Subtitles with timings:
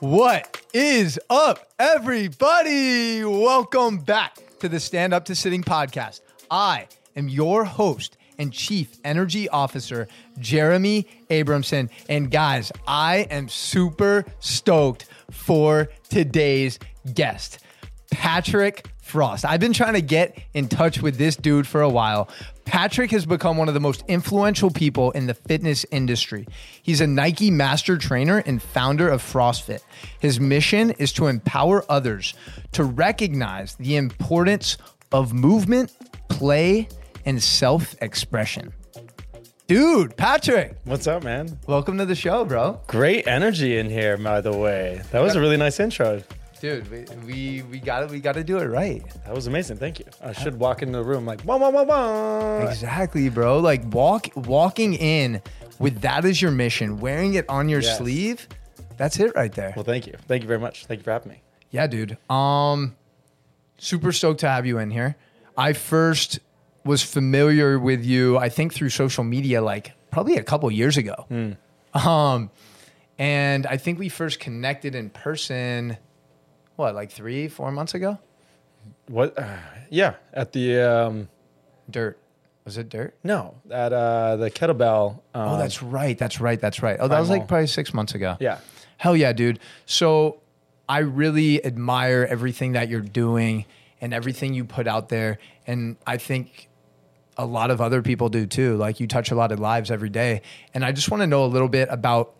[0.00, 3.24] What is up, everybody?
[3.24, 6.20] Welcome back to the Stand Up to Sitting podcast.
[6.50, 10.06] I am your host and Chief Energy Officer,
[10.38, 11.88] Jeremy Abramson.
[12.10, 16.78] And guys, I am super stoked for today's
[17.14, 17.60] guest,
[18.10, 19.46] Patrick Frost.
[19.46, 22.28] I've been trying to get in touch with this dude for a while.
[22.66, 26.46] Patrick has become one of the most influential people in the fitness industry.
[26.82, 29.80] He's a Nike master trainer and founder of FrostFit.
[30.20, 32.34] His mission is to empower others
[32.72, 34.76] to recognize the importance
[35.12, 35.92] of movement,
[36.28, 36.88] play,
[37.24, 38.72] and self expression.
[39.68, 41.58] Dude, Patrick, What's up, man?
[41.66, 42.80] welcome to the show, bro.
[42.86, 45.02] Great energy in here, by the way.
[45.12, 46.22] That was a really nice intro.
[46.60, 49.02] Dude, we we, we got we got to do it right.
[49.24, 49.76] That was amazing.
[49.76, 50.06] Thank you.
[50.22, 52.66] I should walk into the room like, wah, wah, wah, wah.
[52.68, 53.58] Exactly, bro.
[53.60, 55.42] Like walk walking in
[55.78, 57.98] with that as your mission, wearing it on your Yes.
[57.98, 58.48] sleeve.
[58.96, 59.74] That's it right there.
[59.76, 60.14] Well, thank you.
[60.26, 60.86] Thank you very much.
[60.86, 61.42] Thank you for having me.
[61.70, 62.16] Yeah, dude.
[62.30, 62.96] Um
[63.78, 65.16] super stoked to have you in here.
[65.58, 66.38] I first
[66.84, 71.26] was familiar with you I think through social media like probably a couple years ago.
[71.94, 72.50] Um
[73.18, 75.98] and I think we first connected in person
[76.76, 78.18] what, like 3 4 months ago?
[79.08, 79.38] What?
[79.38, 79.56] Uh,
[79.90, 81.28] yeah, at the, um,
[81.90, 82.18] Dirt.
[82.64, 83.14] Was it dirt?
[83.22, 85.20] no, at uh, the kettlebell.
[85.34, 86.18] Um, Oh, that's right.
[86.18, 86.60] That's right.
[86.60, 86.96] That's right.
[86.98, 88.36] Oh, that was like probably 6 months ago.
[88.40, 88.58] Yeah.
[88.96, 89.60] Hell yeah, dude.
[89.84, 90.40] So
[90.88, 93.66] I really admire everything that you're doing
[94.00, 95.38] and everything you put out there.
[95.68, 96.68] And I think
[97.36, 98.76] a lot of other people do too.
[98.76, 100.42] Like you touch a lot of lives every day.
[100.74, 102.34] And I just want to know a little bit about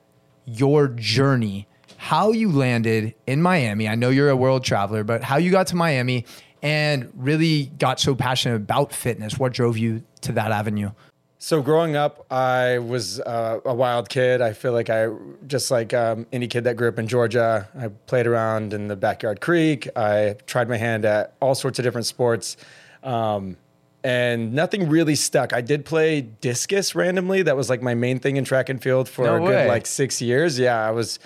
[0.45, 3.89] your journey, how you landed in Miami.
[3.89, 6.25] I know you're a world traveler, but how you got to Miami
[6.63, 9.39] and really got so passionate about fitness.
[9.39, 10.91] What drove you to that avenue?
[11.39, 14.41] So growing up, I was uh, a wild kid.
[14.41, 15.09] I feel like I
[15.47, 17.69] just like um, any kid that grew up in Georgia.
[17.79, 19.87] I played around in the backyard creek.
[19.95, 22.57] I tried my hand at all sorts of different sports,
[23.03, 23.59] um,
[24.03, 25.53] and nothing really stuck.
[25.53, 27.43] I did play discus randomly.
[27.43, 29.53] That was like my main thing in track and field for No a way.
[29.53, 30.59] good like six years.
[30.59, 31.19] Yeah, I was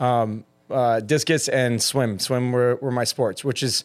[0.00, 2.18] um, uh, discus and swim.
[2.18, 3.84] Swim were, were my sports, which is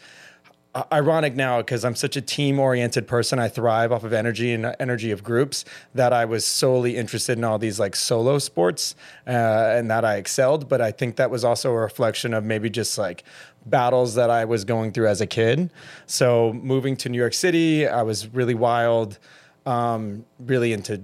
[0.73, 3.39] uh, ironic now because I'm such a team oriented person.
[3.39, 7.37] I thrive off of energy and uh, energy of groups that I was solely interested
[7.37, 8.95] in all these like solo sports
[9.27, 10.69] uh, and that I excelled.
[10.69, 13.23] But I think that was also a reflection of maybe just like
[13.65, 15.71] battles that I was going through as a kid.
[16.05, 19.19] So moving to New York City, I was really wild,
[19.65, 21.01] um, really into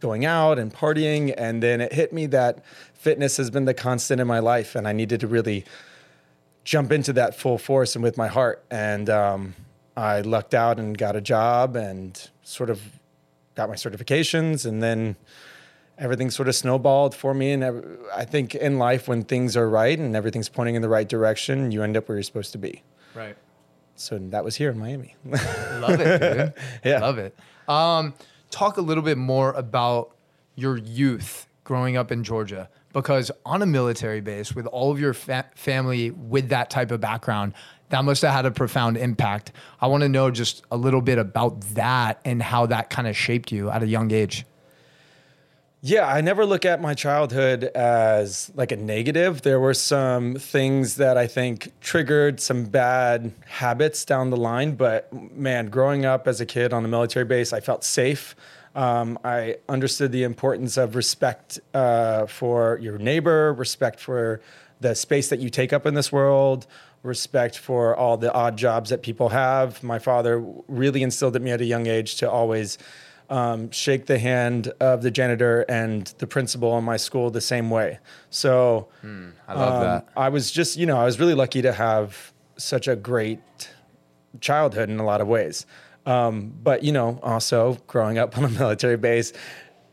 [0.00, 1.34] going out and partying.
[1.36, 2.62] And then it hit me that
[3.04, 5.66] fitness has been the constant in my life and I needed to really
[6.64, 8.64] jump into that full force and with my heart.
[8.70, 9.54] And um,
[9.94, 12.80] I lucked out and got a job and sort of
[13.54, 14.64] got my certifications.
[14.64, 15.16] And then
[15.98, 17.52] everything sort of snowballed for me.
[17.52, 21.08] And I think in life, when things are right and everything's pointing in the right
[21.08, 22.82] direction, you end up where you're supposed to be.
[23.14, 23.36] Right.
[23.96, 25.14] So that was here in Miami.
[25.24, 26.52] Love it, dude.
[26.84, 27.00] Yeah.
[27.00, 27.36] Love it.
[27.68, 28.14] Um,
[28.50, 30.16] talk a little bit more about
[30.56, 35.12] your youth growing up in Georgia, because on a military base with all of your
[35.12, 37.52] fa- family with that type of background,
[37.90, 39.52] that must have had a profound impact.
[39.80, 43.16] I want to know just a little bit about that and how that kind of
[43.16, 44.46] shaped you at a young age.
[45.86, 49.42] Yeah, I never look at my childhood as like a negative.
[49.42, 54.76] There were some things that I think triggered some bad habits down the line.
[54.76, 58.34] But man, growing up as a kid on a military base, I felt safe.
[58.74, 64.40] Um, I understood the importance of respect uh, for your neighbor, respect for
[64.80, 66.66] the space that you take up in this world,
[67.02, 69.82] respect for all the odd jobs that people have.
[69.82, 72.78] My father really instilled in me at a young age to always
[73.30, 77.70] um, shake the hand of the janitor and the principal in my school the same
[77.70, 77.98] way.
[78.30, 78.88] So
[79.48, 80.08] I love um, that.
[80.16, 83.40] I was just, you know, I was really lucky to have such a great
[84.40, 85.66] childhood in a lot of ways.
[86.06, 89.32] Um, but, you know, also growing up on a military base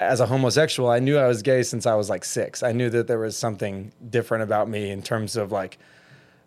[0.02, 2.64] as a homosexual, I knew I was gay since I was like six.
[2.64, 5.78] I knew that there was something different about me in terms of like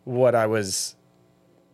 [0.02, 0.96] what I was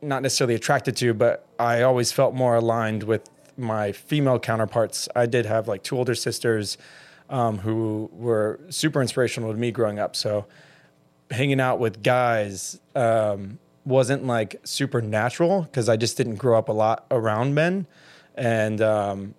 [0.02, 5.08] not necessarily attracted to, but I always felt more aligned with my female counterparts.
[5.16, 6.76] I did have like two older sisters
[7.30, 10.16] um, who were super inspirational to me growing up.
[10.16, 10.46] So
[11.30, 16.68] hanging out with guys um, wasn't like super natural because I just didn't grow up
[16.68, 17.86] a lot around men,
[18.34, 19.34] and um,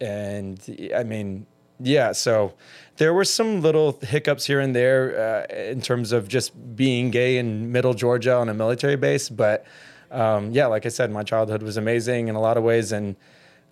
[0.00, 0.60] and
[0.94, 1.46] I mean,
[1.78, 2.12] yeah.
[2.12, 2.54] So
[2.96, 7.38] there were some little hiccups here and there uh, in terms of just being gay
[7.38, 9.64] in Middle Georgia on a military base, but
[10.10, 13.16] um, yeah, like I said, my childhood was amazing in a lot of ways, and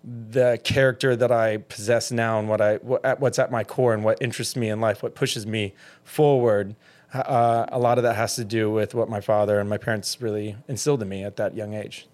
[0.03, 4.03] the character that I possess now and what I what, what's at my core and
[4.03, 6.75] what interests me in life, what pushes me forward,
[7.13, 10.21] uh, a lot of that has to do with what my father and my parents
[10.21, 12.07] really instilled in me at that young age.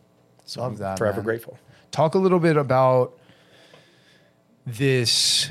[0.45, 1.25] So Love I'm that, forever man.
[1.25, 1.57] grateful.
[1.91, 3.17] Talk a little bit about
[4.65, 5.49] this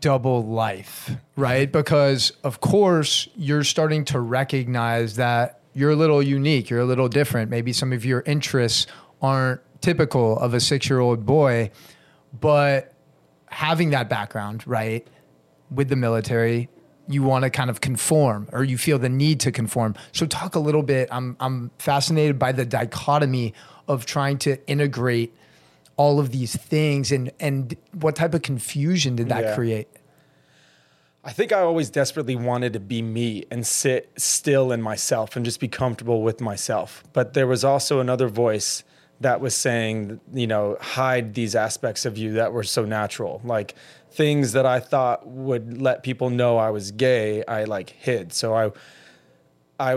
[0.00, 1.70] double life, right?
[1.70, 7.08] Because of course you're starting to recognize that you're a little unique, you're a little
[7.08, 7.50] different.
[7.50, 8.86] Maybe some of your interests
[9.22, 11.70] aren't typical of a six year old boy,
[12.38, 12.92] but
[13.46, 15.06] having that background, right,
[15.70, 16.68] with the military,
[17.12, 19.94] you want to kind of conform or you feel the need to conform.
[20.12, 21.08] So talk a little bit.
[21.10, 23.54] I'm I'm fascinated by the dichotomy
[23.88, 25.34] of trying to integrate
[25.96, 29.54] all of these things and and what type of confusion did that Yeah.
[29.54, 29.88] create?
[31.22, 35.44] I think I always desperately wanted to be me and sit still in myself and
[35.44, 37.04] just be comfortable with myself.
[37.12, 38.84] But there was also another voice
[39.20, 43.42] that was saying, you know, hide these aspects of you that were so natural.
[43.44, 43.74] Like
[44.10, 48.32] things that I thought would let people know I was gay, I like hid.
[48.32, 48.72] So I
[49.78, 49.94] I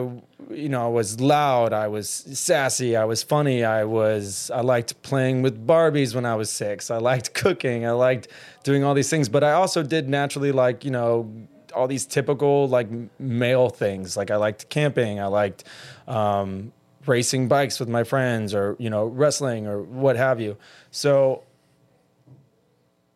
[0.50, 5.02] you know, I was loud, I was sassy, I was funny, I was I liked
[5.02, 6.90] playing with Barbies when I was 6.
[6.90, 8.28] I liked cooking, I liked
[8.64, 11.30] doing all these things, but I also did naturally like, you know,
[11.76, 12.88] all these typical like
[13.20, 14.16] male things.
[14.16, 15.64] Like I liked camping, I liked
[16.08, 16.72] um
[17.06, 20.56] racing bikes with my friends or, you know, wrestling or what have you.
[20.92, 21.44] So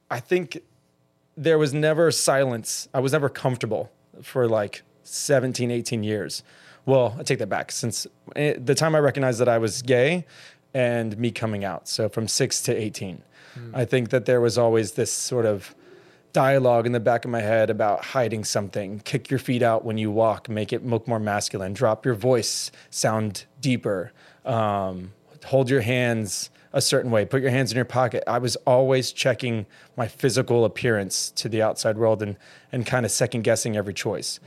[0.10, 0.62] I think
[1.38, 2.90] there was never silence.
[2.94, 3.92] I was never comfortable
[4.24, 6.44] for like 17, 18 years.
[6.86, 10.26] Well, I take that back since eh, the time I recognized that I was gay
[10.74, 11.88] and me coming out.
[11.88, 13.22] So from six to 18,
[13.74, 15.74] I think that there was always this sort of
[16.34, 19.00] dialogue in the back of my head about hiding something.
[19.00, 21.74] Kick your feet out when you walk, make it look more masculine.
[21.74, 24.12] Drop your voice, sound deeper.
[24.46, 25.14] Um,
[25.46, 27.26] hold your hands a certain way.
[27.26, 28.24] Put your hands in your pocket.
[28.28, 29.66] I was always checking
[29.96, 32.38] my physical appearance to the outside world and
[32.72, 34.40] and kind of second guessing every choice.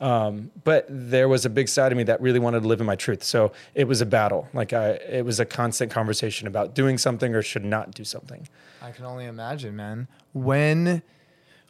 [0.00, 2.86] Um, but there was a big side of me that really wanted to live in
[2.86, 3.22] my truth.
[3.22, 4.48] So it was a battle.
[4.52, 8.48] Like I, it was a constant conversation about doing something or should not do something.
[8.82, 10.08] I can only imagine, man.
[10.32, 11.02] When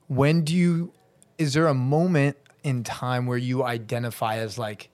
[0.09, 0.93] when do you
[1.37, 4.89] is there a moment in time where you identify as like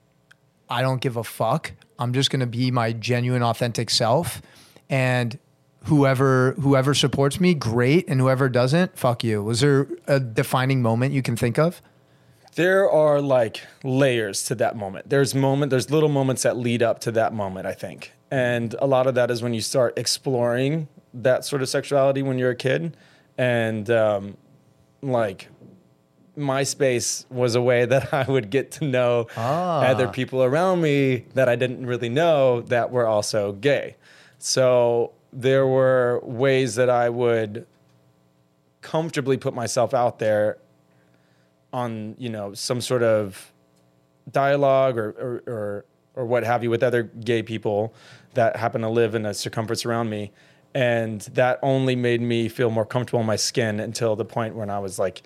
[0.69, 1.71] I don't give a fuck.
[1.97, 4.41] I'm just going to be my genuine authentic self
[4.89, 5.37] and
[5.83, 9.41] whoever whoever supports me great and whoever doesn't fuck you.
[9.43, 11.81] Was there a defining moment you can think of?
[12.55, 15.09] there are like layers to that moment.
[15.09, 18.11] There's moment, there's little moments that lead up to that moment, I think.
[18.31, 22.37] And a lot of that is when you start exploring that sort of sexuality when
[22.37, 22.97] you're a kid.
[23.37, 24.35] And um,
[25.01, 25.47] like
[26.37, 29.81] MySpace was a way that I would get to know Ah.
[29.81, 33.95] other people around me that I didn't really know that were also gay.
[34.39, 37.67] So there were ways that I would
[38.81, 40.57] comfortably put myself out there
[41.71, 43.51] on you know some sort of
[44.31, 47.93] dialogue or or or, or what have you with other gay people
[48.33, 50.31] that happen to live in a circumference around me
[50.73, 54.69] and that only made me feel more comfortable in my skin until the point when
[54.69, 55.21] I was like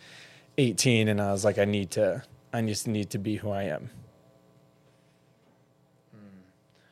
[0.57, 3.63] 18 and I was like I need to I just need to be who I
[3.63, 3.89] am.
[6.11, 6.41] Hmm.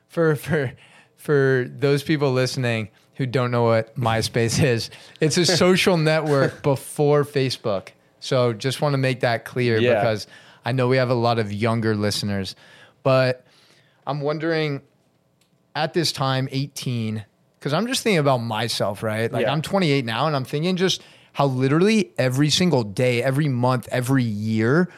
[0.08, 0.74] For for
[1.22, 4.90] for those people listening who don't know what MySpace is,
[5.20, 7.90] it's a social network before Facebook.
[8.20, 10.00] So just want to make that clear Yeah.
[10.00, 10.26] because
[10.66, 12.56] I know we have a lot of younger listeners.
[13.04, 13.46] But
[14.08, 14.82] I'm wondering
[15.76, 17.24] at this time, 18,
[17.60, 19.32] because I'm just thinking about myself, right?
[19.32, 19.52] Like Yeah.
[19.52, 24.24] I'm 28 now and I'm thinking just how literally every single day, every month, every
[24.24, 24.90] year,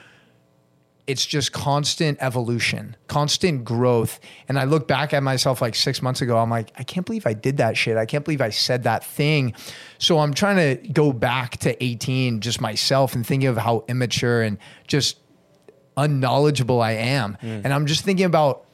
[1.05, 4.19] it's just constant evolution, constant growth.
[4.47, 7.27] And I look back at myself like six months ago, I'm like, I can't believe
[7.27, 7.97] I did that shit.
[7.97, 9.53] I can't believe I said that thing.
[9.97, 14.41] So I'm trying to go back to 18, just myself, and thinking of how immature
[14.41, 14.57] and
[14.87, 15.19] just
[15.97, 17.37] unknowledgeable I am.
[17.41, 17.65] Mm.
[17.65, 18.65] And I'm just thinking about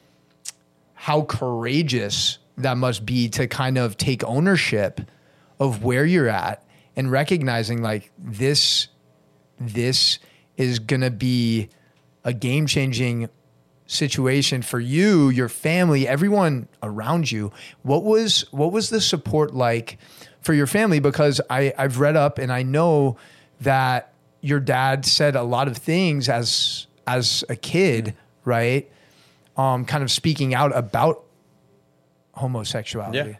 [0.94, 5.00] how courageous that must be to kind of take ownership
[5.58, 8.88] of where you're at and recognizing like this
[9.58, 10.18] this
[10.56, 11.68] is going to be
[12.24, 13.28] a game changing
[13.86, 17.52] situation for you, your family, everyone around you.
[17.82, 19.98] What was what was the support like
[20.40, 21.00] for your family?
[21.00, 23.16] Because I, I've read up and I know
[23.60, 28.90] that your dad said a lot of things as as a kid, right?
[29.56, 31.24] Um, kind of speaking out about
[32.34, 33.30] homosexuality.
[33.30, 33.36] Yeah.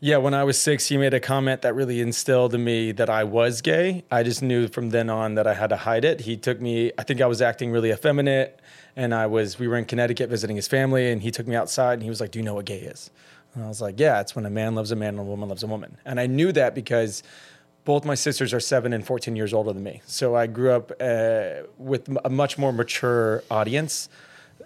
[0.00, 3.10] Yeah, when I was six, he made a comment that really instilled in me that
[3.10, 4.04] I was gay.
[4.12, 6.20] I just knew from then on that I had to hide it.
[6.20, 8.60] He took me, I think I was acting really effeminate,
[8.94, 11.94] and I was, we were in Connecticut visiting his family, and he took me outside
[11.94, 13.10] and he was like, Do you know what gay is?
[13.54, 15.48] And I was like, Yeah, it's when a man loves a man and a woman
[15.48, 15.96] loves a woman.
[16.04, 17.24] And I knew that because
[17.84, 20.02] both my sisters are seven and 14 years older than me.
[20.06, 24.08] So I grew up uh, with a much more mature audience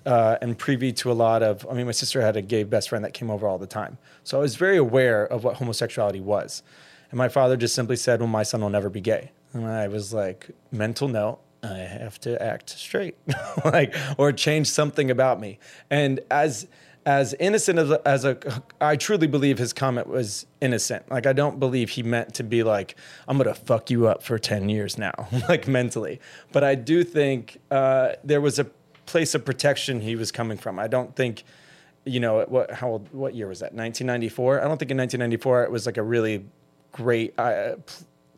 [0.06, 2.88] uh, and privy to a lot of, I mean, my sister had a gay best
[2.88, 3.98] friend that came over all the time.
[4.24, 6.62] So I was very aware of what homosexuality was.
[7.10, 9.32] And my father just simply said, well, my son will never be gay.
[9.52, 13.16] And I was like, mental note, I have to act straight,
[13.64, 15.58] like, or change something about me.
[15.90, 16.66] And as,
[17.04, 18.38] as innocent as a, as a,
[18.80, 21.10] I truly believe his comment was innocent.
[21.10, 22.96] Like, I don't believe he meant to be like,
[23.28, 26.20] I'm to fuck you up for 10 years now, like mentally.
[26.50, 28.66] But I do think uh, there was a
[29.06, 30.78] place of protection he was coming from.
[30.78, 31.44] I don't think,
[32.04, 33.74] you know, what, how old, what year was that?
[33.74, 34.60] 1994?
[34.60, 36.44] I don't think in 1994 it was like a really
[36.92, 37.76] great uh,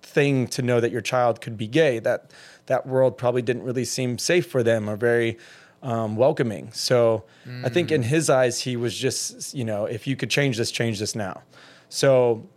[0.02, 1.98] thing to know that your child could be gay.
[1.98, 2.30] That,
[2.66, 5.38] that world probably didn't really seem safe for them or very,
[5.84, 6.72] um, welcoming.
[6.72, 7.64] So mm.
[7.64, 10.70] I think in his eyes, he was just, you know, if you could change this,
[10.70, 11.42] change this now.
[11.90, 12.48] So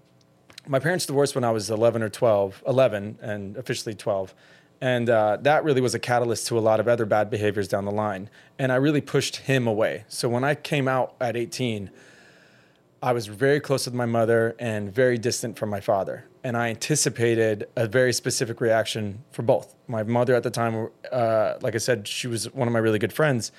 [0.65, 4.33] my parents divorced when I was 11 or 12, 11 and officially 12.
[4.79, 7.86] And uh, that really was a catalyst to a lot of other bad behaviors down
[7.86, 8.29] the line.
[8.60, 10.05] And I really pushed him away.
[10.07, 11.89] So when I came out at 18,
[13.01, 16.25] I was very close with my mother and very distant from my father.
[16.43, 19.75] And I anticipated a very specific reaction for both.
[19.88, 23.00] My mother at the time, uh, like I said, she was one of my really
[23.00, 23.51] good friends.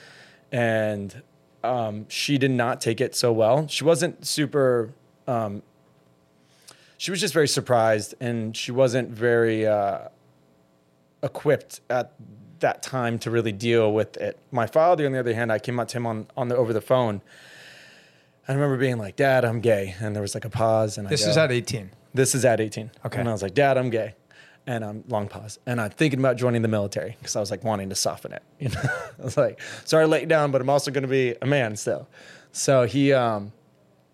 [0.52, 1.22] And
[1.62, 3.66] um, she did not take it so well.
[3.68, 4.92] She wasn't super,
[5.26, 5.62] um,
[6.96, 10.08] she was just very surprised and she wasn't very uh,
[11.22, 12.12] equipped at
[12.60, 14.38] that time to really deal with it.
[14.50, 16.72] My father, on the other hand, I came out to him on, on the, over
[16.72, 17.22] the phone
[18.48, 19.94] I remember being like, Dad, I'm gay.
[20.00, 20.96] And there was like a pause.
[20.96, 21.90] And this I go, is at 18.
[22.14, 22.90] This is at 18.
[23.04, 23.20] Okay.
[23.20, 24.14] And I was like, Dad, I'm gay.
[24.66, 25.58] And I'm um, long pause.
[25.66, 28.42] And I'm thinking about joining the military because I was like wanting to soften it.
[28.58, 28.80] You know,
[29.18, 32.08] I was like, sorry, lay down, but I'm also going to be a man still.
[32.52, 33.52] So he, um,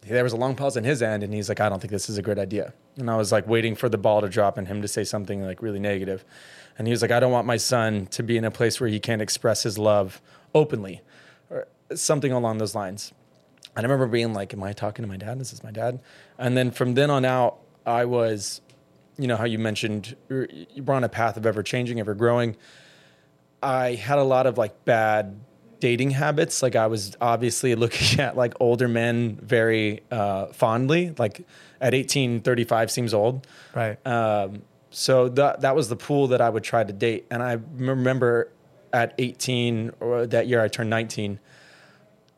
[0.03, 2.11] there was a long pause on his end, and he's like, I don't think this
[2.11, 2.75] is a good idea.
[2.97, 5.43] And I was like waiting for the ball to drop and him to say something
[5.43, 6.25] like really negative.
[6.77, 8.89] And he was like, I don't want my son to be in a place where
[8.89, 10.21] he can't express his love
[10.55, 11.03] openly
[11.51, 13.13] or something along those lines.
[13.77, 15.41] And I remember being like, "Am I talking to my dad?
[15.41, 16.01] This is my dad."
[16.39, 18.61] And then from then on out, I was,
[19.19, 22.57] you know, how you mentioned you were on a path of ever changing, ever growing.
[23.63, 25.41] I had a lot of like bad
[25.81, 26.63] dating habits.
[26.63, 31.15] Like I was obviously looking at like older men very uh, fondly.
[31.19, 31.47] Like
[31.81, 33.47] at 18, 35 seems old.
[33.75, 33.99] Right.
[34.07, 34.63] Um,
[34.95, 37.27] so that that was the pool that I would try to date.
[37.31, 38.51] And I remember
[38.93, 41.41] at 18 or that year I turned 19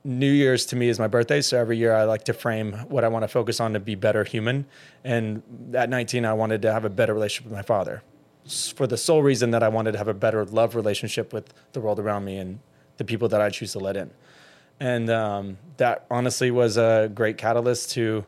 [0.07, 3.03] New Year's to me is my birthday, so every year I like to frame what
[3.03, 4.65] I want to focus on to be better human.
[5.03, 5.43] And
[5.75, 8.05] at 19, I wanted to have a better relationship with my father,
[8.77, 11.81] for the sole reason that I wanted to have a better love relationship with the
[11.81, 12.61] world around me and
[12.99, 14.13] the people that I choose to let in.
[14.79, 18.25] And um, that honestly was a great catalyst to.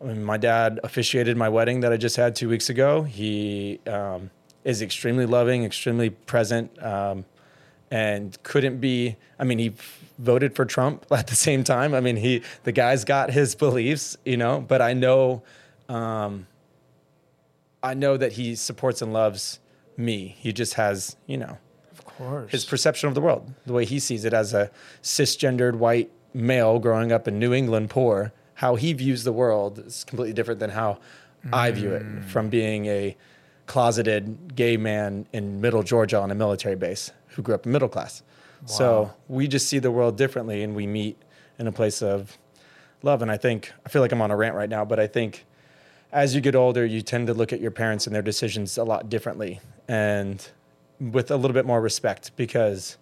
[0.00, 3.02] I mean, my dad officiated my wedding that I just had two weeks ago.
[3.02, 4.30] He um,
[4.64, 6.82] is extremely loving, extremely present.
[6.82, 7.24] Um,
[7.90, 9.16] and couldn't be.
[9.38, 9.74] I mean, he
[10.18, 11.94] voted for Trump at the same time.
[11.94, 14.60] I mean, he the guy's got his beliefs, you know.
[14.66, 15.42] But I know,
[15.88, 16.46] um,
[17.82, 19.60] I know that he supports and loves
[19.96, 20.36] me.
[20.38, 21.58] He just has, you know,
[21.92, 24.70] of course, his perception of the world, the way he sees it as a
[25.02, 28.32] cisgendered white male growing up in New England, poor.
[28.56, 30.98] How he views the world is completely different than how
[31.46, 31.54] mm.
[31.54, 32.24] I view it mm.
[32.24, 33.16] from being a
[33.66, 37.88] closeted gay man in middle Georgia on a military base who grew up in middle
[37.88, 38.22] class.
[38.62, 38.66] Wow.
[38.66, 41.16] So we just see the world differently and we meet
[41.58, 42.38] in a place of
[43.02, 43.22] love.
[43.22, 45.44] And I think, I feel like I'm on a rant right now, but I think
[46.12, 48.84] as you get older, you tend to look at your parents and their decisions a
[48.84, 50.48] lot differently and
[50.98, 52.96] with a little bit more respect because.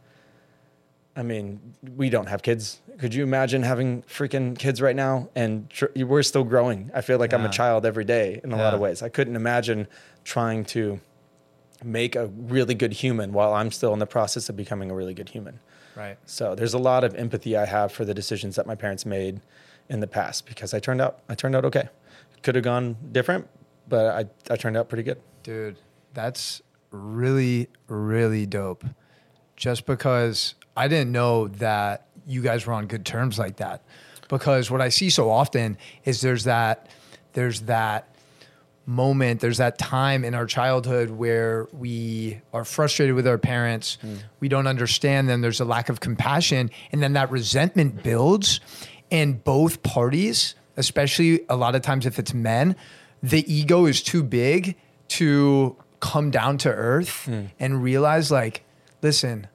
[1.16, 1.60] I mean,
[1.96, 2.80] we don't have kids.
[2.98, 5.28] Could you imagine having freaking kids right now?
[5.36, 6.90] And tr- we're still growing.
[6.92, 7.38] I feel like yeah.
[7.38, 8.64] I'm a child every day in a yeah.
[8.64, 9.02] lot of ways.
[9.02, 9.86] I couldn't imagine
[10.24, 11.00] trying to
[11.84, 15.14] make a really good human while I'm still in the process of becoming a really
[15.14, 15.60] good human.
[15.94, 16.18] Right.
[16.26, 19.40] So there's a lot of empathy I have for the decisions that my parents made
[19.88, 21.88] in the past because I turned out I turned out okay.
[22.42, 23.48] Could have gone different,
[23.88, 25.20] but I I turned out pretty good.
[25.42, 25.76] Dude,
[26.12, 28.84] that's really really dope.
[29.56, 33.82] Just because I didn't know that you guys were on good terms like that.
[34.28, 36.88] Because what I see so often is there's that
[37.34, 38.14] there's that
[38.86, 44.18] moment, there's that time in our childhood where we are frustrated with our parents, mm.
[44.40, 48.60] we don't understand them, there's a lack of compassion, and then that resentment builds.
[49.10, 52.76] And both parties, especially a lot of times if it's men,
[53.22, 54.76] the ego is too big
[55.08, 57.50] to come down to earth mm.
[57.58, 58.64] and realize, like,
[59.00, 59.46] listen,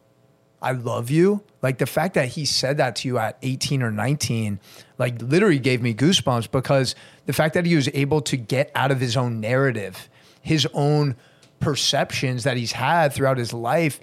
[0.62, 1.44] I love you.
[1.62, 4.60] Like the fact that he said that to you at 18 or 19,
[4.98, 8.92] like literally gave me goosebumps because the fact that he was able to get out
[8.92, 10.10] of his own narrative
[10.42, 11.16] his own
[11.60, 14.00] perceptions that he's had throughout his life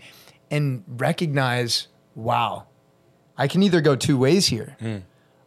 [0.50, 2.66] and recognize, wow,
[3.36, 4.76] I can either go two ways here.
[4.78, 4.98] Hmm.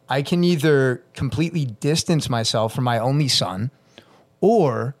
[0.08, 3.70] I can either completely distance myself from my only son,
[4.40, 4.96] or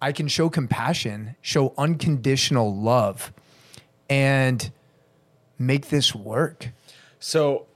[0.00, 3.32] I can show compassion, show unconditional love,
[4.08, 4.70] and
[5.58, 6.70] make this work.
[7.18, 7.66] So,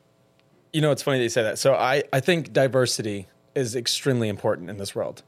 [0.73, 1.59] you know, it's funny that you say that.
[1.59, 5.23] So, I, I think diversity is extremely important in this world.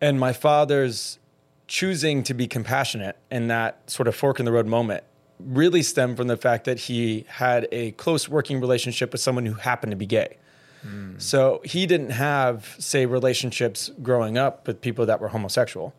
[0.00, 1.18] And my father's
[1.66, 5.04] choosing to be compassionate in that sort of fork in the road moment
[5.38, 9.54] really stemmed from the fact that he had a close working relationship with someone who
[9.54, 10.36] happened to be gay.
[10.82, 11.18] Hmm.
[11.18, 15.94] So he didn't have, say, relationships growing up with people that were homosexual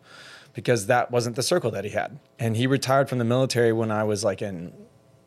[0.54, 2.18] because that wasn't the circle that he had.
[2.38, 4.72] And he retired from the military when I was like in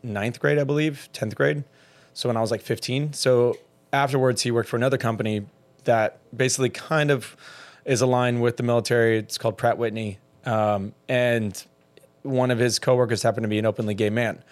[0.06, 1.64] ninth grade, I believe, 10th grade.
[2.14, 3.14] So when I was like 15.
[3.14, 3.58] So
[3.92, 5.46] afterwards, he worked for another company
[5.84, 7.36] that basically kind of
[7.86, 9.18] is aligned with the military.
[9.18, 10.20] It's called Pratt Whitney.
[10.46, 11.64] Um, and
[12.24, 14.44] one of his coworkers happened to be an openly gay man.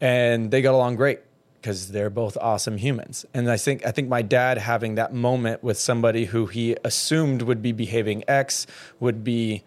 [0.00, 1.20] And they got along great
[1.60, 3.26] because they're both awesome humans.
[3.34, 7.42] And I think I think my dad having that moment with somebody who he assumed
[7.42, 8.66] would be behaving X
[8.98, 9.62] would be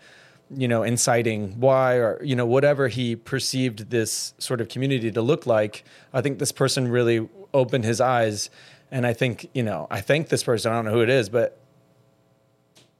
[0.55, 5.21] you know inciting why or you know whatever he perceived this sort of community to
[5.21, 5.83] look like.
[6.13, 8.49] I think this person really opened his eyes
[8.93, 11.27] and I think, you know, I thank this person, I don't know who it is,
[11.27, 11.57] but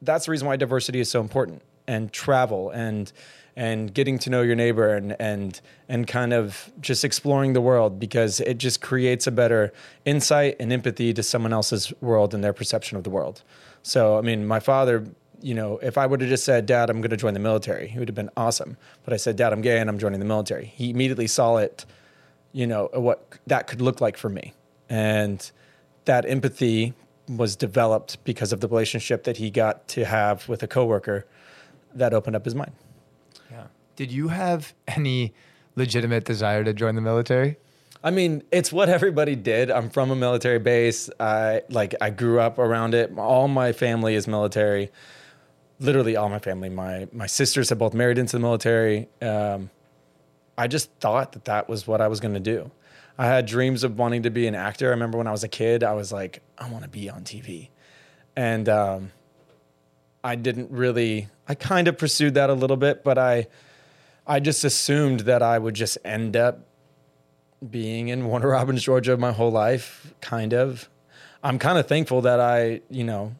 [0.01, 3.13] that's the reason why diversity is so important and travel and
[3.55, 8.00] and getting to know your neighbor and and and kind of just exploring the world
[8.00, 9.71] because it just creates a better
[10.03, 13.43] insight and empathy to someone else's world and their perception of the world.
[13.83, 15.05] So I mean, my father,
[15.43, 17.88] you know, if I would have just said, "Dad, I'm going to join the military,"
[17.88, 18.77] he would have been awesome.
[19.03, 21.85] But I said, "Dad, I'm gay and I'm joining the military." He immediately saw it,
[22.53, 24.53] you know, uh, what that could look like for me,
[24.89, 25.51] and
[26.05, 26.93] that empathy
[27.27, 31.25] was developed because of the relationship that he got to have with a coworker
[31.93, 32.71] that opened up his mind.
[33.51, 33.65] Yeah.
[33.95, 35.33] Did you have any
[35.75, 37.57] legitimate desire to join the military?
[38.03, 39.71] I mean, it's what everybody did.
[39.71, 41.10] I'm from a military base.
[41.19, 43.17] I like I grew up around it.
[43.17, 44.91] All my family is military.
[45.79, 46.69] Literally all my family.
[46.69, 49.09] My my sisters have both married into the military.
[49.21, 49.69] Um,
[50.57, 52.71] I just thought that that was what I was going to do.
[53.17, 54.88] I had dreams of wanting to be an actor.
[54.88, 57.23] I remember when I was a kid, I was like, I want to be on
[57.23, 57.69] TV,
[58.36, 59.12] and um,
[60.23, 61.27] I didn't really.
[61.47, 63.47] I kind of pursued that a little bit, but I,
[64.25, 66.65] I just assumed that I would just end up
[67.69, 70.13] being in Warner Robins, Georgia, my whole life.
[70.21, 70.89] Kind of.
[71.43, 73.36] I'm kind of thankful that I, you know,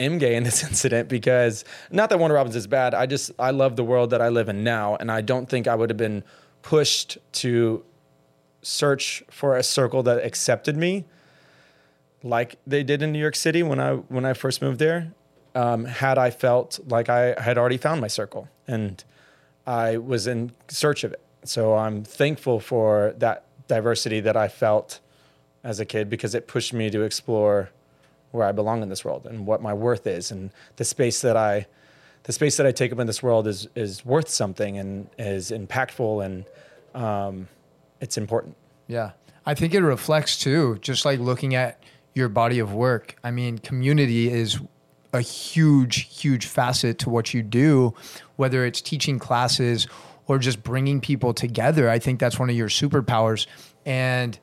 [0.00, 2.94] am gay in this incident because not that Warner Robins is bad.
[2.94, 5.68] I just I love the world that I live in now, and I don't think
[5.68, 6.24] I would have been
[6.62, 7.84] pushed to
[8.62, 11.04] search for a circle that accepted me
[12.22, 15.12] like they did in New York City when I when I first moved there.
[15.52, 19.02] Um, had I felt like I had already found my circle and
[19.66, 21.20] I was in search of it.
[21.44, 25.00] So I'm thankful for that diversity that I felt
[25.64, 27.70] as a kid because it pushed me to explore
[28.30, 31.36] where I belong in this world and what my worth is and the space that
[31.36, 31.66] I
[32.24, 35.50] the space that I take up in this world is is worth something and is
[35.50, 36.44] impactful and
[36.94, 37.48] um,
[38.00, 38.56] it's important.
[38.86, 39.12] Yeah.
[39.46, 41.82] I think it reflects too, just like looking at
[42.14, 43.16] your body of work.
[43.24, 44.60] I mean, community is
[45.12, 47.94] a huge, huge facet to what you do,
[48.36, 49.86] whether it's teaching classes
[50.26, 51.88] or just bringing people together.
[51.88, 53.46] I think that's one of your superpowers.
[53.84, 54.38] And,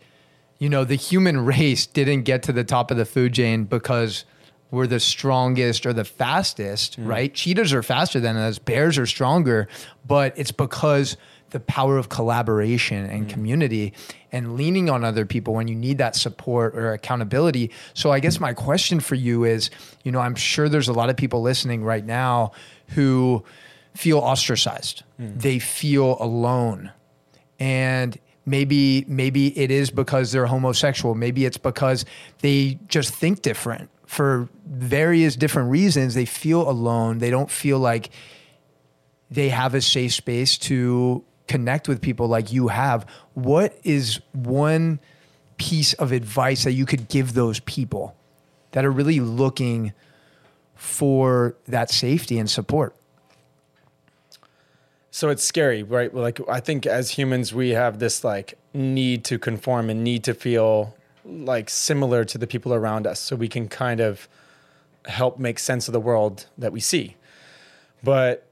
[0.59, 4.25] you know, the human race didn't get to the top of the food chain because
[4.71, 7.07] we're the strongest or the fastest, mm.
[7.07, 7.33] right?
[7.33, 9.67] Cheetahs are faster than us, bears are stronger,
[10.05, 11.15] but it's because
[11.51, 13.29] the power of collaboration and mm.
[13.29, 13.93] community
[14.33, 17.71] and leaning on other people when you need that support or accountability.
[17.93, 19.69] So I guess my question for you is,
[20.03, 22.51] you know, I'm sure there's a lot of people listening right now
[22.89, 23.45] who
[23.95, 25.03] feel ostracized.
[25.19, 25.41] Mm.
[25.41, 26.91] They feel alone.
[27.59, 28.17] And
[28.47, 32.05] maybe maybe it is because they're homosexual, maybe it's because
[32.39, 36.15] they just think different for various different reasons.
[36.15, 37.19] They feel alone.
[37.19, 38.09] They don't feel like
[39.29, 43.05] they have a safe space to connect with people like you have.
[43.33, 44.99] What is one
[45.57, 48.15] piece of advice that you could give those people
[48.71, 49.93] that are really looking
[50.75, 52.95] for that safety and support?
[55.17, 56.13] So it's scary, right?
[56.13, 60.35] Like I think as humans we have this like need to conform and need to
[60.35, 64.29] feel like similar to the people around us so we can kind of
[65.05, 67.15] help make sense of the world that we see.
[68.03, 68.45] But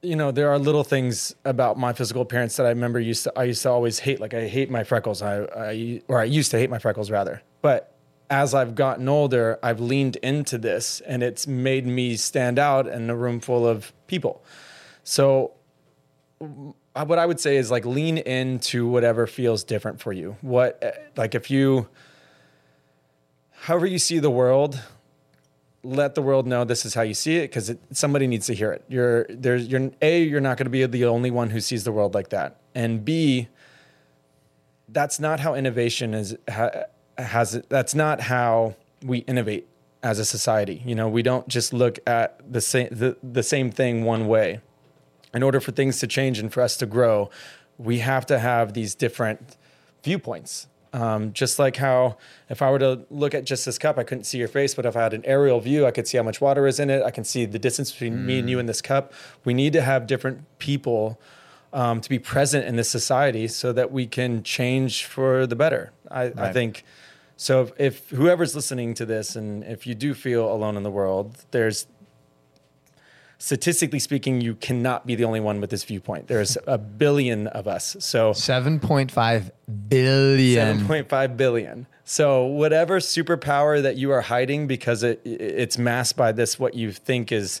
[0.00, 3.38] you know, there are little things about my physical appearance that I remember used to
[3.38, 4.18] I used to always hate.
[4.18, 5.20] Like I hate my freckles.
[5.20, 7.42] I, I or I used to hate my freckles rather.
[7.60, 7.94] But
[8.30, 13.10] as I've gotten older, I've leaned into this and it's made me stand out in
[13.10, 14.42] a room full of people.
[15.04, 15.52] So,
[16.94, 20.36] what I would say is like lean into whatever feels different for you.
[20.40, 21.88] What, uh, like, if you,
[23.52, 24.80] however you see the world,
[25.84, 28.72] let the world know this is how you see it because somebody needs to hear
[28.72, 28.84] it.
[28.88, 31.92] You're there's you're a you're not going to be the only one who sees the
[31.92, 33.48] world like that, and b
[34.88, 36.70] that's not how innovation is ha,
[37.18, 37.68] has it.
[37.68, 39.66] That's not how we innovate
[40.02, 40.82] as a society.
[40.84, 44.60] You know, we don't just look at the same the, the same thing one way.
[45.34, 47.30] In order for things to change and for us to grow,
[47.78, 49.56] we have to have these different
[50.02, 52.18] viewpoints um, just like how
[52.50, 54.84] if I were to look at just this cup, I couldn't see your face, but
[54.84, 57.02] if I had an aerial view, I could see how much water is in it.
[57.02, 58.24] I can see the distance between mm.
[58.24, 59.12] me and you in this cup.
[59.44, 61.18] We need to have different people
[61.72, 65.92] um, to be present in this society so that we can change for the better.
[66.10, 66.38] I, right.
[66.38, 66.84] I think
[67.38, 67.62] so.
[67.62, 71.38] If, if whoever's listening to this, and if you do feel alone in the world,
[71.52, 71.86] there's
[73.42, 76.28] statistically speaking, you cannot be the only one with this viewpoint.
[76.28, 77.96] There's a billion of us.
[77.98, 79.50] So 7.5
[79.88, 80.78] billion.
[80.78, 81.88] 7.5 billion.
[82.04, 86.92] So whatever superpower that you are hiding because it it's masked by this what you
[86.92, 87.60] think is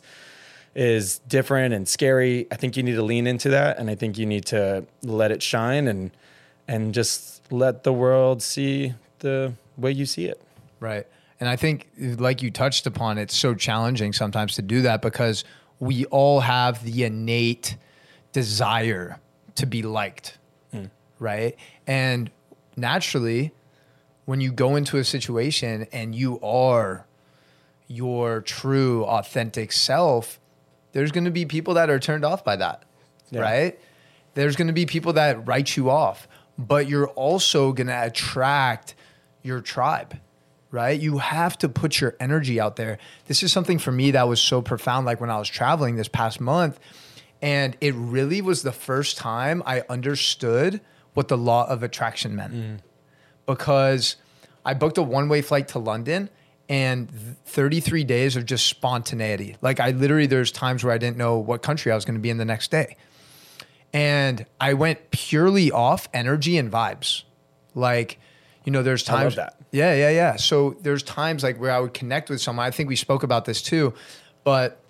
[0.76, 4.16] is different and scary, I think you need to lean into that and I think
[4.16, 6.12] you need to let it shine and
[6.68, 10.40] and just let the world see the way you see it.
[10.78, 11.08] Right.
[11.40, 15.42] And I think like you touched upon it's so challenging sometimes to do that because
[15.82, 17.76] we all have the innate
[18.30, 19.18] desire
[19.56, 20.38] to be liked,
[20.72, 20.88] mm.
[21.18, 21.56] right?
[21.88, 22.30] And
[22.76, 23.52] naturally,
[24.24, 27.04] when you go into a situation and you are
[27.88, 30.38] your true, authentic self,
[30.92, 32.84] there's going to be people that are turned off by that,
[33.32, 33.40] yeah.
[33.40, 33.80] right?
[34.34, 38.94] There's going to be people that write you off, but you're also going to attract
[39.42, 40.14] your tribe
[40.72, 40.98] right?
[40.98, 42.98] You have to put your energy out there.
[43.26, 46.08] This is something for me that was so profound, like when I was traveling this
[46.08, 46.80] past month.
[47.40, 50.80] And it really was the first time I understood
[51.14, 52.54] what the law of attraction meant.
[52.54, 52.78] Mm.
[53.46, 54.16] Because
[54.64, 56.30] I booked a one way flight to London
[56.68, 57.10] and
[57.44, 59.56] 33 days of just spontaneity.
[59.60, 62.20] Like, I literally, there's times where I didn't know what country I was going to
[62.20, 62.96] be in the next day.
[63.92, 67.24] And I went purely off energy and vibes.
[67.74, 68.18] Like,
[68.64, 69.56] you know, there's times that.
[69.70, 70.36] Yeah, yeah, yeah.
[70.36, 72.66] So there's times like where I would connect with someone.
[72.66, 73.94] I think we spoke about this too,
[74.44, 74.80] but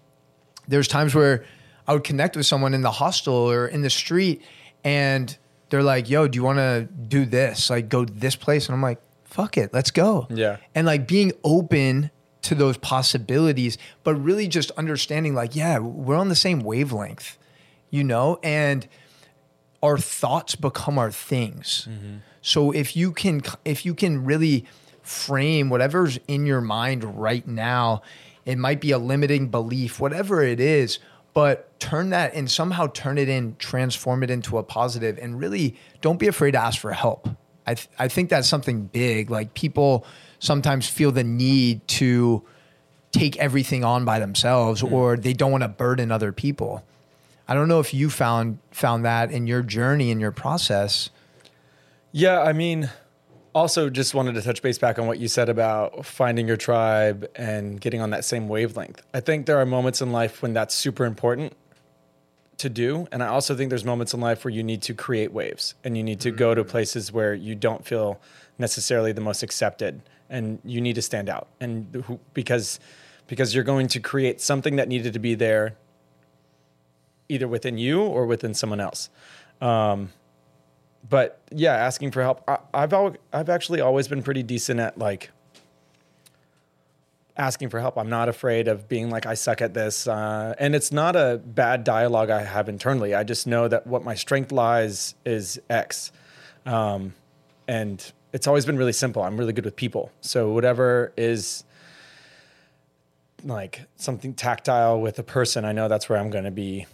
[0.68, 1.44] there's times where
[1.86, 4.42] I would connect with someone in the hostel or in the street,
[4.84, 5.36] and
[5.70, 7.70] they're like, "Yo, do you want to do this?
[7.70, 10.58] Like, go to this place?" And I'm like, "Fuck it, let's go." Yeah.
[10.74, 12.10] And like being open
[12.42, 17.38] to those possibilities, but really just understanding, like, yeah, we're on the same wavelength,
[17.90, 18.86] you know, and
[19.82, 21.88] our thoughts become our things.
[21.90, 22.16] Mm-hmm.
[22.42, 24.66] So if you can if you can really
[25.02, 28.02] frame whatever's in your mind right now,
[28.44, 30.98] it might be a limiting belief, whatever it is,
[31.34, 35.76] but turn that and somehow turn it in, transform it into a positive and really
[36.00, 37.28] don't be afraid to ask for help.
[37.66, 39.30] I th- I think that's something big.
[39.30, 40.04] Like people
[40.40, 42.42] sometimes feel the need to
[43.12, 44.90] take everything on by themselves mm.
[44.90, 46.84] or they don't want to burden other people.
[47.46, 51.10] I don't know if you found found that in your journey in your process.
[52.12, 52.90] Yeah, I mean,
[53.54, 57.28] also just wanted to touch base back on what you said about finding your tribe
[57.34, 59.02] and getting on that same wavelength.
[59.12, 61.54] I think there are moments in life when that's super important
[62.58, 63.06] to do.
[63.10, 65.96] And I also think there's moments in life where you need to create waves and
[65.96, 66.38] you need to mm-hmm.
[66.38, 66.68] go to mm.
[66.68, 68.20] places where you don't feel
[68.58, 71.48] necessarily the most accepted and you need to stand out.
[71.60, 72.78] And because
[73.26, 75.76] because you're going to create something that needed to be there
[77.28, 79.08] either within you or within someone else.
[79.60, 80.10] Um,
[81.08, 82.42] but yeah, asking for help.
[82.48, 85.30] I, I've al- I've actually always been pretty decent at like
[87.36, 87.96] asking for help.
[87.96, 91.40] I'm not afraid of being like I suck at this, uh, and it's not a
[91.44, 93.14] bad dialogue I have internally.
[93.14, 96.12] I just know that what my strength lies is X,
[96.66, 97.14] um,
[97.66, 99.22] and it's always been really simple.
[99.22, 101.64] I'm really good with people, so whatever is
[103.44, 106.86] like something tactile with a person, I know that's where I'm going to be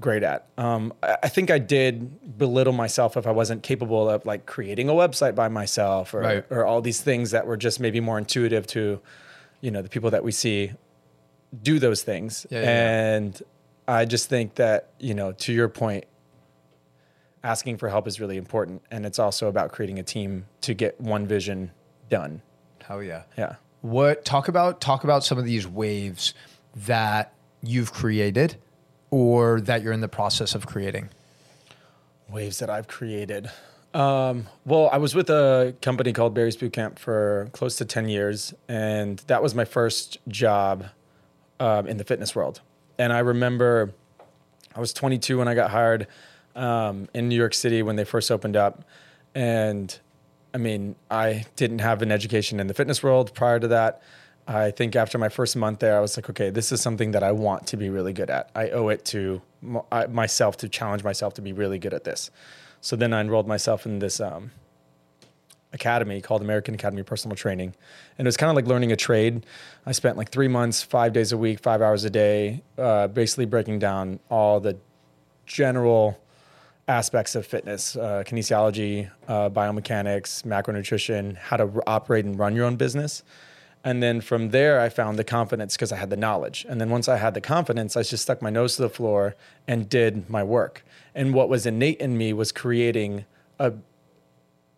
[0.00, 0.46] great at.
[0.58, 4.92] Um, I think I did belittle myself if I wasn't capable of like creating a
[4.92, 6.44] website by myself or, right.
[6.50, 9.00] or all these things that were just maybe more intuitive to,
[9.60, 10.72] you know, the people that we see
[11.62, 12.46] do those things.
[12.50, 13.94] Yeah, yeah, and yeah.
[13.94, 16.04] I just think that, you know, to your point,
[17.42, 18.82] asking for help is really important.
[18.90, 21.70] And it's also about creating a team to get one vision
[22.08, 22.42] done.
[22.82, 23.22] Hell yeah.
[23.38, 23.56] Yeah.
[23.82, 26.34] What talk about talk about some of these waves
[26.74, 27.32] that
[27.62, 28.56] you've created
[29.10, 31.08] or that you're in the process of creating?
[32.28, 33.50] Waves that I've created.
[33.92, 38.08] Um, well, I was with a company called Barry's Boot Camp for close to 10
[38.08, 40.86] years, and that was my first job
[41.58, 42.60] um, in the fitness world.
[42.98, 43.92] And I remember
[44.74, 46.06] I was 22 when I got hired
[46.54, 48.84] um, in New York City when they first opened up.
[49.34, 49.96] And
[50.54, 54.02] I mean, I didn't have an education in the fitness world prior to that.
[54.50, 57.22] I think after my first month there, I was like, okay, this is something that
[57.22, 58.50] I want to be really good at.
[58.52, 62.32] I owe it to myself to challenge myself to be really good at this.
[62.80, 64.50] So then I enrolled myself in this um,
[65.72, 67.74] academy called American Academy of Personal Training.
[68.18, 69.46] And it was kind of like learning a trade.
[69.86, 73.46] I spent like three months, five days a week, five hours a day, uh, basically
[73.46, 74.76] breaking down all the
[75.46, 76.20] general
[76.88, 82.64] aspects of fitness uh, kinesiology, uh, biomechanics, macronutrition, how to r- operate and run your
[82.64, 83.22] own business.
[83.82, 86.66] And then from there, I found the confidence because I had the knowledge.
[86.68, 89.36] And then once I had the confidence, I just stuck my nose to the floor
[89.66, 90.84] and did my work.
[91.14, 93.24] And what was innate in me was creating
[93.58, 93.72] a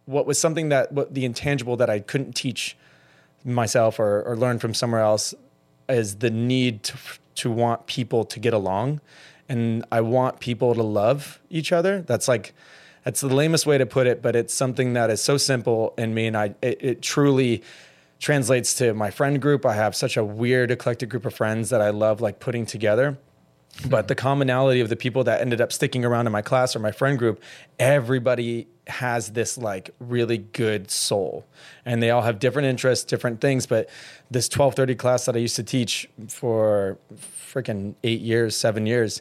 [0.04, 2.76] what was something that what the intangible that I couldn't teach
[3.44, 5.34] myself or, or learn from somewhere else
[5.88, 6.96] is the need to,
[7.36, 9.00] to want people to get along
[9.48, 12.02] and I want people to love each other.
[12.02, 12.54] That's like
[13.04, 16.14] that's the lamest way to put it, but it's something that is so simple in
[16.14, 17.62] me and I it, it truly
[18.22, 19.66] translates to my friend group.
[19.66, 23.18] I have such a weird eclectic group of friends that I love like putting together.
[23.82, 23.88] Hmm.
[23.88, 26.78] But the commonality of the people that ended up sticking around in my class or
[26.78, 27.42] my friend group,
[27.80, 31.44] everybody has this like really good soul.
[31.84, 33.66] And they all have different interests, different things.
[33.66, 33.90] But
[34.30, 36.98] this 1230 class that I used to teach for
[37.52, 39.20] freaking eight years, seven years,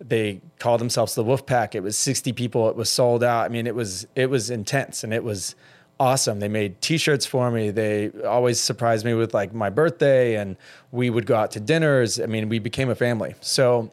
[0.00, 1.74] they called themselves the Wolf Pack.
[1.74, 2.68] It was 60 people.
[2.68, 3.46] It was sold out.
[3.46, 5.54] I mean, it was it was intense and it was
[6.00, 6.40] awesome.
[6.40, 7.70] They made t-shirts for me.
[7.70, 10.56] They always surprised me with like my birthday and
[10.90, 12.20] we would go out to dinners.
[12.20, 13.34] I mean, we became a family.
[13.40, 13.90] So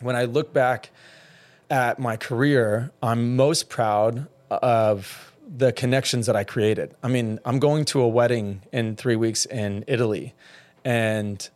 [0.00, 0.90] when I look back
[1.70, 6.94] at my career, I'm most proud of the connections that I created.
[7.02, 10.34] I mean, I'm going to a wedding in 3 weeks in Italy
[10.84, 11.48] and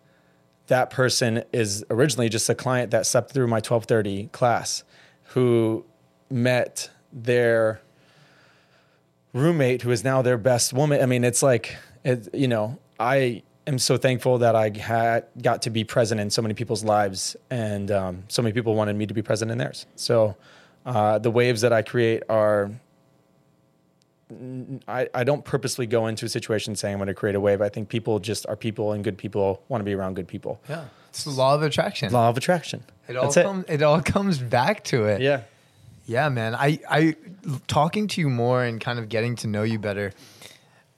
[0.68, 4.84] that person is originally just a client that stepped through my 1230 class
[5.30, 5.84] who
[6.30, 7.80] met their
[9.36, 11.02] roommate who is now their best woman.
[11.02, 15.62] I mean, it's like, it, you know, I am so thankful that I had got
[15.62, 19.06] to be present in so many people's lives, and um, so many people wanted me
[19.06, 19.86] to be present in theirs.
[19.96, 20.36] So
[20.84, 22.70] uh, the waves that I create are.
[24.88, 27.62] I, I don't purposely go into a situation saying I'm going to create a wave.
[27.62, 30.60] I think people just are people, and good people want to be around good people.
[30.68, 30.86] Yeah.
[31.10, 32.12] It's the law of attraction.
[32.12, 32.82] Law of attraction.
[33.06, 33.44] It all That's it.
[33.44, 35.20] comes it all comes back to it.
[35.20, 35.42] Yeah.
[36.06, 36.54] Yeah, man.
[36.54, 37.16] I, I
[37.66, 40.12] talking to you more and kind of getting to know you better.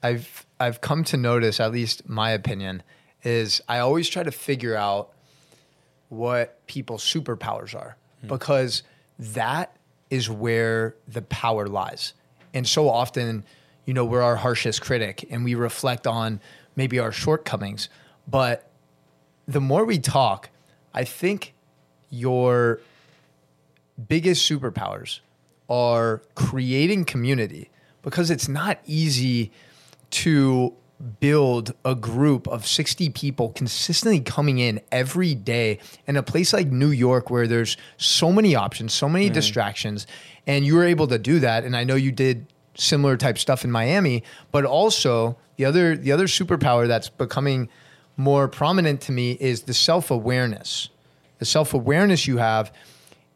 [0.01, 2.83] I've I've come to notice, at least my opinion,
[3.23, 5.11] is I always try to figure out
[6.09, 8.27] what people's superpowers are hmm.
[8.27, 8.83] because
[9.17, 9.75] that
[10.09, 12.13] is where the power lies.
[12.53, 13.43] And so often,
[13.85, 16.39] you know, we're our harshest critic and we reflect on
[16.75, 17.89] maybe our shortcomings.
[18.27, 18.69] But
[19.47, 20.49] the more we talk,
[20.93, 21.53] I think
[22.09, 22.81] your
[24.07, 25.19] biggest superpowers
[25.69, 27.69] are creating community
[28.01, 29.51] because it's not easy
[30.09, 30.73] to
[31.19, 36.67] build a group of 60 people consistently coming in every day in a place like
[36.67, 39.33] New York where there's so many options, so many mm-hmm.
[39.33, 40.07] distractions
[40.45, 43.63] and you were able to do that and I know you did similar type stuff
[43.63, 47.69] in Miami, but also the other the other superpower that's becoming
[48.17, 50.89] more prominent to me is the self-awareness.
[51.37, 52.73] The self-awareness you have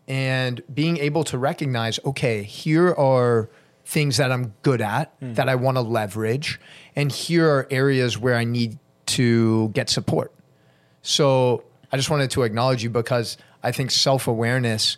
[0.07, 3.49] and being able to recognize okay here are
[3.85, 5.33] things that i'm good at hmm.
[5.33, 6.59] that i want to leverage
[6.95, 10.33] and here are areas where i need to get support.
[11.01, 14.97] So i just wanted to acknowledge you because i think self-awareness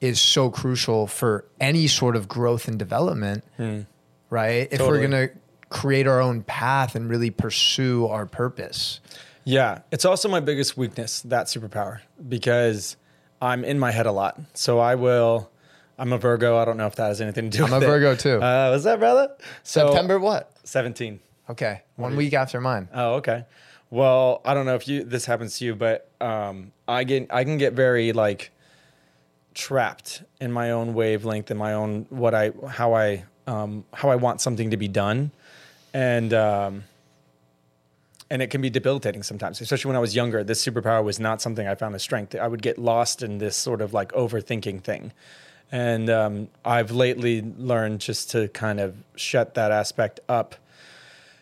[0.00, 3.82] is so crucial for any sort of growth and development hmm.
[4.30, 4.68] right?
[4.70, 5.30] If we're going to
[5.74, 9.00] create our own path and really pursue our purpose.
[9.42, 12.96] Yeah, it's also my biggest weakness, that superpower, because
[13.44, 14.40] I'm in my head a lot.
[14.54, 15.50] So I will,
[15.98, 16.56] I'm a Virgo.
[16.56, 17.88] I don't know if that has anything to do I'm with a it.
[17.88, 18.36] Virgo too.
[18.42, 19.36] Uh, was that, brother?
[19.62, 21.20] So, september what 17.
[21.50, 23.44] okay one week after mine Oh, okay.
[23.90, 27.44] Well, I don't know if you this happens to you, but um, I get I
[27.44, 28.50] can get very like
[29.54, 34.16] trapped in my own wavelength and my own what I how I um, how I
[34.16, 35.30] want something to be done,
[35.92, 36.84] and um,
[38.34, 39.60] and it can be debilitating sometimes.
[39.60, 42.34] Especially when I was younger, this superpower was not something I found a strength.
[42.34, 45.12] I would get lost in this sort of like overthinking thing.
[45.70, 50.56] And um, I've lately learned just to kind of shut that aspect up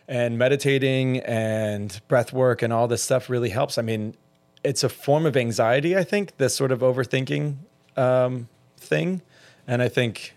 [0.07, 3.79] and meditating and breath work and all this stuff really helps.
[3.79, 4.15] I mean,
[4.63, 7.55] it's a form of anxiety, I think, this sort of overthinking
[7.97, 9.23] um, thing.
[9.65, 10.35] And I think,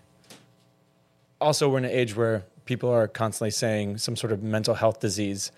[1.39, 5.01] also we're in an age where people are constantly saying some sort of mental health
[5.01, 5.53] disease.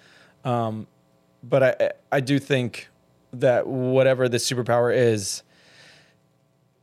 [0.44, 0.87] Um,
[1.42, 2.88] but I, I do think
[3.33, 5.42] that whatever the superpower is,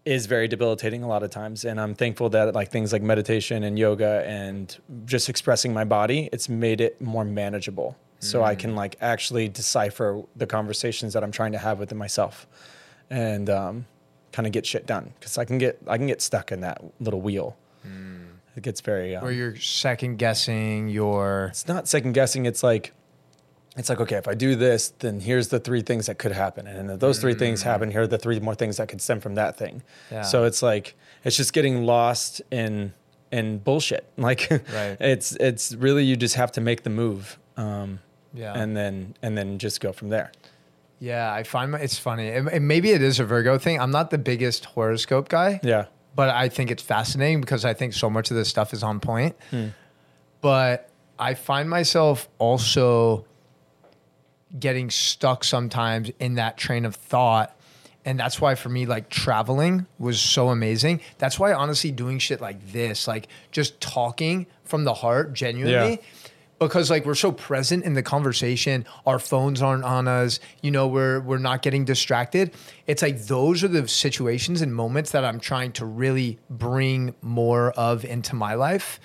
[0.06, 1.66] is very debilitating a lot of times.
[1.66, 6.30] And I'm thankful that like things like meditation and yoga and just expressing my body,
[6.32, 7.98] it's made it more manageable.
[8.20, 12.48] So I can like actually decipher the conversations that I'm trying to have within myself
[13.12, 13.86] and um,
[14.32, 15.14] kind of get shit done.
[15.22, 17.56] Cause I can get, I can get stuck in that little wheel.
[18.56, 22.46] It gets very, um, Where you're second guessing your it's not second guessing.
[22.46, 22.94] It's like,
[23.78, 26.66] it's like, okay, if I do this, then here's the three things that could happen.
[26.68, 29.20] And if those three things happen, here are the three more things that could stem
[29.20, 29.84] from that thing.
[30.12, 30.22] Yeah.
[30.22, 32.94] So it's like, it's just getting lost in,
[33.32, 34.06] in bullshit.
[34.18, 34.98] Like Right.
[35.00, 37.38] it's, it's really, you just have to make the move.
[37.58, 38.00] Um,
[38.34, 38.54] Yeah.
[38.58, 40.32] and then, and then just go from there.
[41.00, 42.30] Yeah, I find my, it's funny.
[42.30, 43.80] And and maybe it is a Virgo thing.
[43.82, 45.86] I'm not the biggest horoscope guy, Yeah.
[46.16, 49.02] but I think it's fascinating because I think so much of this stuff is on
[49.02, 49.36] point.
[49.52, 49.68] Hmm.
[50.42, 53.26] But I find myself also
[54.60, 57.56] getting stuck sometimes in that train of thought.
[58.06, 61.02] And that's why for me, like traveling was so amazing.
[61.18, 65.92] That's why honestly doing shit like this, like just talking from the heart genuinely.
[65.92, 65.98] Yeah.
[66.58, 70.88] Because like we're so present in the conversation, our phones aren't on us, you know,
[70.88, 72.54] we're we're not getting distracted.
[72.88, 77.72] It's like those are the situations and moments that I'm trying to really bring more
[77.72, 79.02] of into my life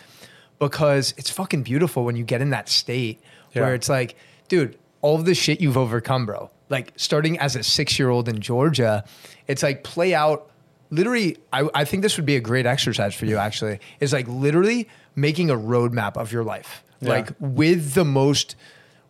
[0.60, 3.20] because it's fucking beautiful when you get in that state
[3.52, 3.62] Yeah.
[3.62, 4.14] where it's like,
[4.48, 6.50] dude, all of the shit you've overcome, bro.
[6.68, 9.04] Like starting as a six year old in Georgia,
[9.46, 10.50] it's like play out.
[10.90, 13.36] Literally, I, I think this would be a great exercise for you.
[13.36, 17.10] Actually, is like literally making a roadmap of your life, Yeah.
[17.10, 18.56] like with the most,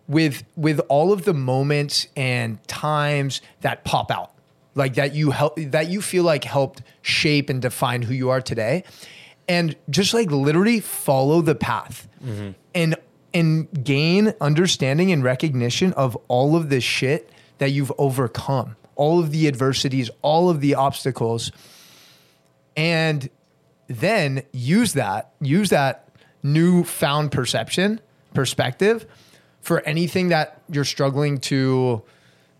[0.08, 4.32] with with all of the moments and times that pop out,
[4.74, 8.40] like that you help that you feel like helped shape and define who you are
[8.42, 8.84] today,
[9.48, 12.50] and just like literally follow the path mm-hmm.
[12.74, 12.94] and
[13.32, 19.30] and gain understanding and recognition of all of the shit that you've overcome, all of
[19.30, 21.52] the adversities, all of the obstacles,
[22.76, 23.28] and
[23.86, 26.08] then use that, use that
[26.42, 28.00] newfound perception,
[28.34, 29.06] perspective
[29.60, 32.02] for anything that you're struggling to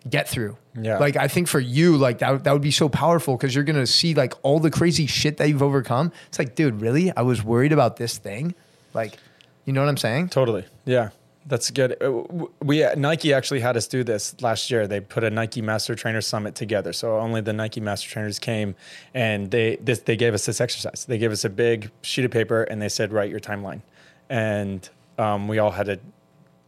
[0.08, 0.56] get through.
[0.74, 0.98] Yeah.
[0.98, 3.86] Like I think for you, like that, that would be so powerful because you're gonna
[3.86, 6.12] see like all the crazy shit that you've overcome.
[6.28, 7.14] It's like, dude, really?
[7.16, 8.54] I was worried about this thing.
[8.94, 9.18] Like,
[9.64, 10.28] you know what I'm saying?
[10.28, 10.64] Totally.
[10.84, 11.10] Yeah.
[11.46, 11.96] That's good.
[12.02, 14.86] Uh, We Nike actually had us do this last year.
[14.86, 16.92] They put a Nike Master Trainer Summit together.
[16.92, 18.74] So only the Nike Master Trainers came,
[19.14, 21.06] and they this they gave us this exercise.
[21.06, 23.80] They gave us a big sheet of paper, and they said write your timeline,
[24.28, 24.86] and
[25.18, 25.98] um, we all had to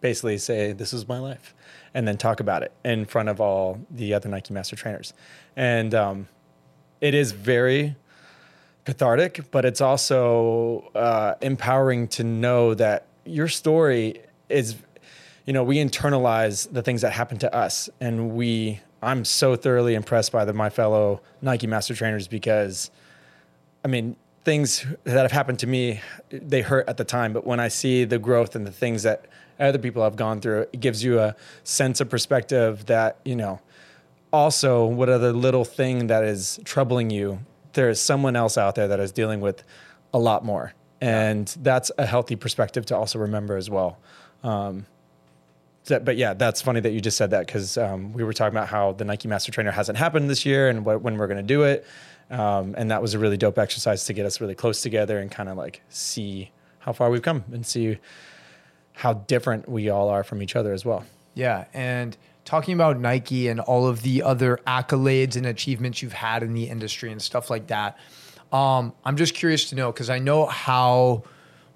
[0.00, 1.54] basically say this is my life,
[1.92, 5.12] and then talk about it in front of all the other Nike Master Trainers,
[5.54, 6.28] and um,
[7.02, 7.94] it is very
[8.84, 14.76] cathartic, but it's also uh, empowering to know that your story is,
[15.46, 18.80] you know, we internalize the things that happen to us, and we.
[19.04, 22.88] I'm so thoroughly impressed by the, my fellow Nike Master Trainers because,
[23.84, 24.14] I mean,
[24.44, 28.04] things that have happened to me, they hurt at the time, but when I see
[28.04, 29.26] the growth and the things that
[29.58, 33.60] other people have gone through, it gives you a sense of perspective that you know
[34.32, 37.40] also what other little thing that is troubling you
[37.72, 39.62] there is someone else out there that is dealing with
[40.12, 40.74] a lot more.
[41.00, 43.98] And that's a healthy perspective to also remember as well.
[44.42, 44.86] Um,
[45.86, 48.56] that, but yeah that's funny that you just said that because um, we were talking
[48.56, 51.38] about how the nike master trainer hasn't happened this year and what, when we're going
[51.38, 51.84] to do it.
[52.30, 55.30] Um, and that was a really dope exercise to get us really close together and
[55.30, 57.98] kind of like see how far we've come and see
[58.92, 61.04] how different we all are from each other as well.
[61.34, 66.42] Yeah, and talking about Nike and all of the other accolades and achievements you've had
[66.42, 67.98] in the industry and stuff like that.
[68.52, 71.24] Um, I'm just curious to know because I know how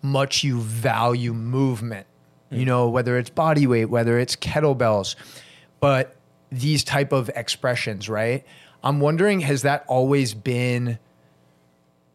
[0.03, 2.07] much you value movement.
[2.49, 5.17] You know, whether it's body weight, whether it's kettlebells,
[5.81, 6.15] but
[6.53, 8.45] these type of expressions, right?
[8.85, 11.01] I'm wondering, has that always been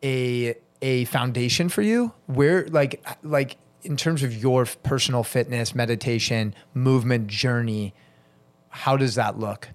[0.03, 6.55] a a foundation for you where like like in terms of your personal fitness meditation
[6.73, 7.93] movement journey
[8.71, 9.69] how does that look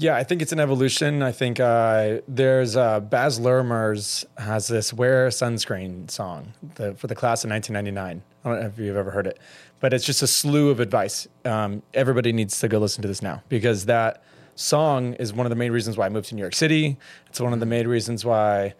[0.00, 1.22] Yeah, I think it's an evolution.
[1.24, 7.16] I think uh, there's uh, Baz Luhrmann's has this "Wear Sunscreen" song the, for the
[7.16, 8.22] class of 1999.
[8.44, 9.40] I don't know if you've ever heard it,
[9.80, 11.26] but it's just a slew of advice.
[11.44, 14.22] Um, everybody needs to go listen to this now because that
[14.54, 16.96] song is one of the main reasons why I moved to New York City.
[17.26, 18.74] It's one of the main reasons why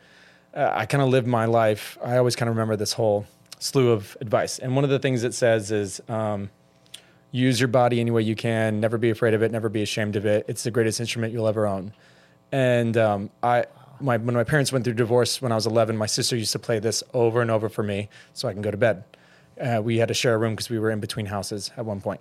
[0.55, 1.99] uh, I kind of live my life.
[2.01, 3.27] I always kind of remember this whole
[3.59, 6.01] slew of advice, and one of the things it says is.
[6.09, 6.51] Um,
[7.31, 10.16] use your body any way you can never be afraid of it never be ashamed
[10.16, 11.93] of it it's the greatest instrument you'll ever own
[12.53, 13.64] and um, i
[14.01, 16.59] my when my parents went through divorce when I was 11, my sister used to
[16.59, 19.05] play this over and over for me so I can go to bed.
[19.61, 22.01] Uh, we had to share a room because we were in between houses at one
[22.01, 22.20] point.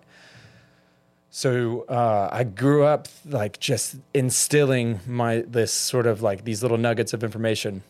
[1.30, 6.78] So uh, I grew up like just instilling my this sort of like these little
[6.78, 7.84] nuggets of information.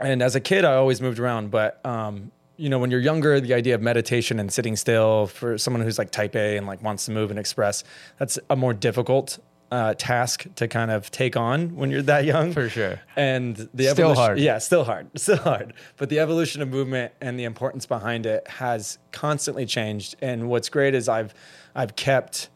[0.00, 3.40] And as a kid, I always moved around, but um, you know, when you're younger,
[3.40, 6.82] the idea of meditation and sitting still for someone who's like type A and like
[6.82, 7.84] wants to move and express,
[8.18, 9.38] that's a more difficult
[9.72, 12.52] uh, task to kind of take on when you're that young.
[12.52, 13.00] For sure.
[13.16, 14.38] And the Still evolution, hard.
[14.38, 15.74] yeah, still hard, still hard.
[15.96, 20.14] But the evolution of movement and the importance behind it has constantly changed.
[20.22, 21.34] And what's great is I've
[21.74, 22.50] I've kept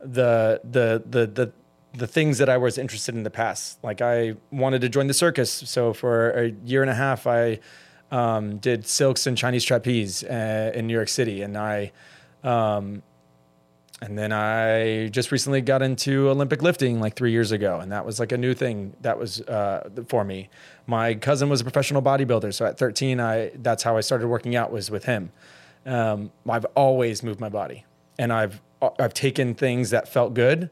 [0.00, 1.52] the the the the
[1.92, 3.82] the things that I was interested in the past.
[3.82, 7.58] Like I wanted to join the circus, so for a year and a half, I
[8.10, 11.92] um, did silks and Chinese trapeze uh, in New York City, and I.
[12.42, 13.02] Um,
[14.02, 18.06] and then I just recently got into Olympic lifting like three years ago, and that
[18.06, 20.48] was like a new thing that was uh, for me.
[20.86, 24.56] My cousin was a professional bodybuilder, so at 13, I that's how I started working
[24.56, 25.32] out was with him.
[25.84, 27.84] Um, I've always moved my body,
[28.18, 28.62] and I've
[28.98, 30.70] I've taken things that felt good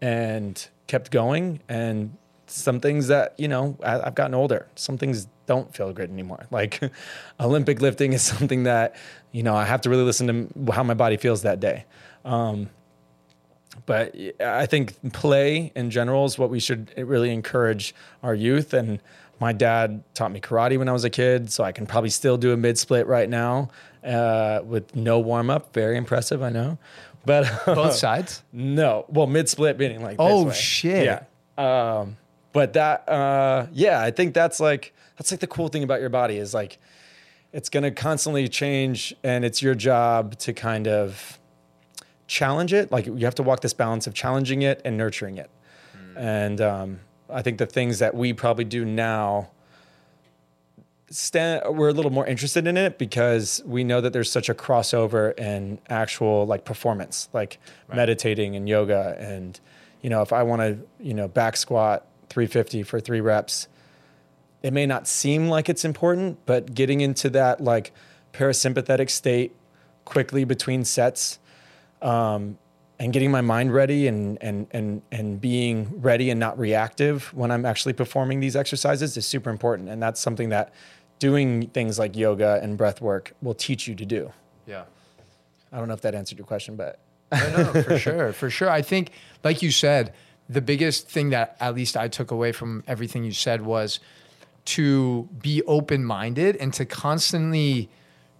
[0.00, 2.16] and kept going, and
[2.46, 4.68] some things that you know I- I've gotten older.
[4.74, 6.44] Some things don't feel good anymore.
[6.58, 6.74] Like
[7.40, 8.94] Olympic lifting is something that
[9.32, 11.78] you know I have to really listen to how my body feels that day.
[12.24, 12.68] Um,
[13.86, 18.72] but I think play in general is what we should really encourage our youth.
[18.74, 19.00] And
[19.40, 22.36] my dad taught me karate when I was a kid, so I can probably still
[22.36, 23.68] do a mid split right now
[24.04, 25.72] uh, with no warm up.
[25.72, 26.78] Very impressive, I know.
[27.24, 28.42] But Both sides.
[28.52, 31.04] no, well, mid split meaning like Oh, shit.
[31.04, 31.22] yeah.
[31.58, 32.16] Um,
[32.52, 36.10] but that, uh, yeah, I think that's like that's like the cool thing about your
[36.10, 36.78] body is like
[37.52, 41.38] it's going to constantly change, and it's your job to kind of
[42.26, 42.92] challenge it.
[42.92, 45.50] Like you have to walk this balance of challenging it and nurturing it.
[46.16, 49.50] And um, I think the things that we probably do now
[51.10, 54.54] stand we're a little more interested in it because we know that there's such a
[54.54, 57.58] crossover in actual like performance like
[57.92, 59.58] meditating and yoga and
[60.02, 63.68] you know if i want to you know back squat 350 for three reps
[64.62, 67.92] it may not seem like it's important but getting into that like
[68.32, 69.54] parasympathetic state
[70.04, 71.38] quickly between sets
[72.02, 72.58] um,
[72.98, 77.50] and getting my mind ready and and and and being ready and not reactive when
[77.50, 80.72] I'm actually performing these exercises is super important, and that's something that
[81.18, 84.32] doing things like yoga and breath work will teach you to do.
[84.66, 84.84] Yeah.
[85.72, 86.98] I don't know if that answered your question, but
[87.32, 88.68] No, no, for sure, for sure.
[88.68, 89.12] I think,
[89.44, 90.12] like you said,
[90.50, 94.00] the biggest thing that at least I took away from everything you said was
[94.64, 97.88] to be open minded and to constantly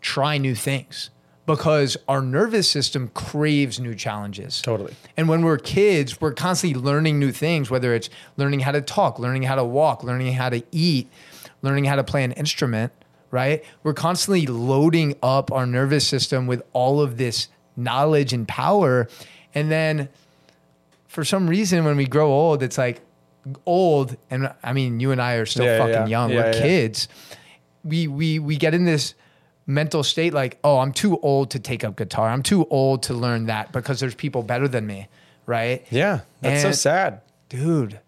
[0.01, 1.11] try new things
[1.47, 4.61] because our nervous system craves new challenges.
[4.61, 4.93] Totally.
[5.17, 9.21] And when we're kids, we're constantly learning new things, whether it's learning how to talk,
[9.21, 11.09] learning how to walk, learning how to eat,
[11.63, 12.93] learning how to play an instrument,
[13.31, 13.65] right?
[13.85, 19.09] We're constantly loading up our nervous system with all of this knowledge and power.
[19.55, 20.09] And then
[21.11, 23.01] for some reason, when we grow old, it's like
[23.67, 24.17] old.
[24.31, 26.07] And I mean, you and I are still Yeah, fucking yeah.
[26.07, 26.31] young.
[26.31, 27.09] Yeah, we're kids.
[27.83, 29.15] We, we, we get in this
[29.67, 32.29] mental state like, oh, I'm too old to take up guitar.
[32.29, 35.09] I'm too old to learn that because there's people better than me,
[35.47, 35.85] right?
[35.91, 37.23] yeah, that's so sad.
[37.49, 37.99] Dude.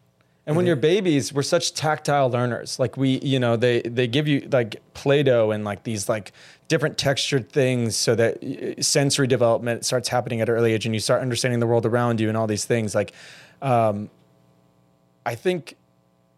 [0.46, 2.78] And when you're babies, we're such tactile learners.
[2.78, 6.32] Like we, you know, they they give you like Play-Doh and like these like
[6.72, 10.94] different textured things so that uh, sensory development starts happening at an early age and
[10.94, 12.94] you start understanding the world around you and all these things.
[12.94, 13.12] Like,
[13.60, 14.08] um,
[15.26, 15.76] I think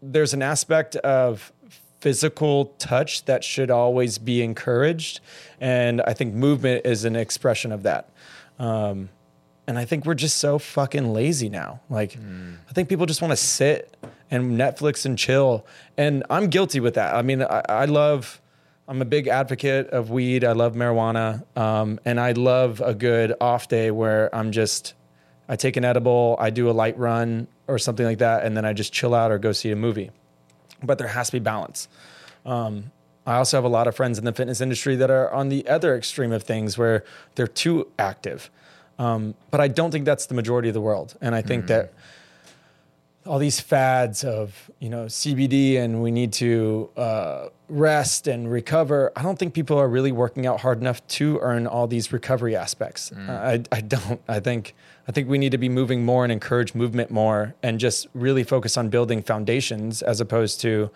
[0.01, 1.53] there's an aspect of
[2.01, 5.21] physical touch that should always be encouraged,
[5.61, 8.09] and I think movement is an expression of that.
[8.59, 9.09] Um,
[9.67, 11.79] and I think we're just so fucking lazy now.
[11.89, 12.17] Like,
[12.69, 13.97] I think people just want to sit
[14.29, 15.65] and Netflix and chill.
[15.97, 17.15] And I'm guilty with that.
[17.15, 18.41] I mean, I, I love,
[18.87, 20.43] I'm a big advocate of weed.
[20.43, 21.43] I love marijuana.
[21.57, 24.93] Um, and I love a good off day where I'm just,
[25.49, 28.63] I take an edible, I do a light run or something like that, and then
[28.63, 30.11] I just chill out or go see a movie.
[30.83, 31.87] But there has to be balance.
[32.45, 32.91] Um,
[33.25, 35.67] I also have a lot of friends in the fitness industry that are on the
[35.67, 38.51] other extreme of things where they're too active.
[38.99, 41.15] Um, but I don't think that's the majority of the world.
[41.21, 41.93] And I think that
[43.25, 49.11] all these fads of you know CBD and we need to uh, rest and recover.
[49.15, 52.55] I don't think people are really working out hard enough to earn all these recovery
[52.55, 53.09] aspects.
[53.09, 53.29] Mm.
[53.29, 53.33] Uh,
[53.71, 54.21] I, I don't.
[54.27, 54.75] I think
[55.07, 58.43] I think we need to be moving more and encourage movement more and just really
[58.43, 60.89] focus on building foundations as opposed to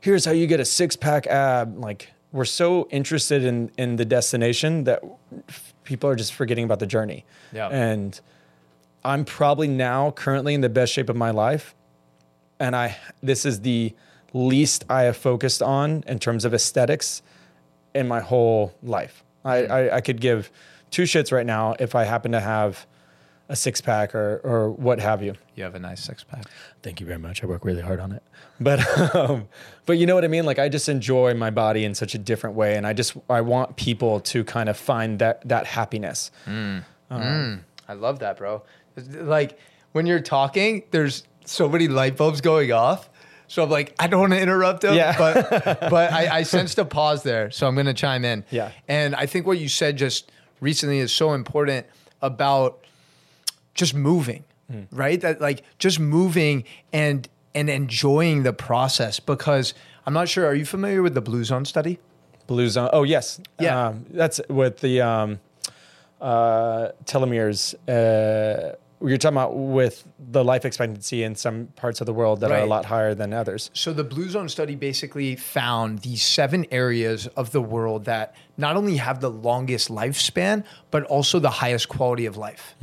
[0.00, 1.78] here's how you get a six pack ab.
[1.78, 5.02] Like we're so interested in in the destination that
[5.84, 7.24] people are just forgetting about the journey.
[7.52, 7.68] Yeah.
[7.68, 8.18] And
[9.04, 11.74] I'm probably now currently in the best shape of my life.
[12.58, 13.94] And I this is the
[14.32, 17.22] least I have focused on in terms of aesthetics
[17.94, 19.24] in my whole life.
[19.44, 19.72] I, hmm.
[19.72, 20.50] I, I could give
[20.90, 22.86] two shits right now if I happen to have
[23.48, 25.34] a six pack or, or what have you.
[25.56, 26.44] You have a nice six pack.
[26.82, 27.42] Thank you very much.
[27.42, 28.22] I work really hard on it.
[28.60, 29.48] But um,
[29.86, 30.44] but you know what I mean?
[30.44, 33.40] Like I just enjoy my body in such a different way and I just I
[33.40, 36.30] want people to kind of find that that happiness.
[36.44, 36.78] Hmm.
[37.10, 37.54] Um, hmm.
[37.88, 38.62] I love that, bro.
[38.96, 39.58] Like
[39.92, 43.10] when you're talking, there's so many light bulbs going off.
[43.50, 45.18] So I'm like, I don't want to interrupt him, Yeah.
[45.18, 45.50] but
[45.90, 48.44] but I, I sensed a pause there, so I'm going to chime in.
[48.48, 48.70] Yeah.
[48.86, 50.30] And I think what you said just
[50.60, 51.84] recently is so important
[52.22, 52.84] about
[53.74, 54.44] just moving,
[54.92, 55.20] right?
[55.20, 59.74] That like just moving and and enjoying the process because
[60.06, 60.46] I'm not sure.
[60.46, 61.98] Are you familiar with the Blue Zone study?
[62.46, 62.88] Blue zone.
[62.92, 63.40] Oh yes.
[63.58, 63.88] Yeah.
[63.88, 65.40] Um, that's with the um,
[66.20, 67.74] uh, telomeres.
[67.88, 72.50] Uh, you're talking about with the life expectancy in some parts of the world that
[72.50, 73.70] are a lot higher than others.
[73.72, 78.76] So the Blue Zone study basically found these seven areas of the world that not
[78.76, 82.74] only have the longest lifespan, but also the highest quality of life.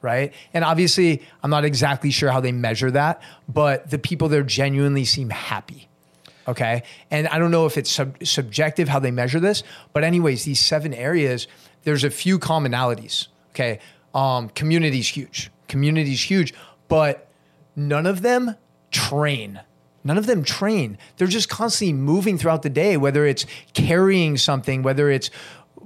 [0.00, 0.32] Right.
[0.52, 5.04] And obviously, I'm not exactly sure how they measure that, but the people there genuinely
[5.04, 5.88] seem happy.
[6.46, 6.82] Okay.
[7.10, 9.62] And I don't know if it's sub- subjective how they measure this,
[9.94, 11.48] but, anyways, these seven areas,
[11.84, 13.28] there's a few commonalities.
[13.52, 13.80] Okay.
[14.14, 15.50] Um, is huge.
[15.68, 16.54] Community's huge,
[16.88, 17.28] but
[17.76, 18.56] none of them
[18.90, 19.60] train.
[20.04, 20.98] None of them train.
[21.16, 25.30] They're just constantly moving throughout the day, whether it's carrying something, whether it's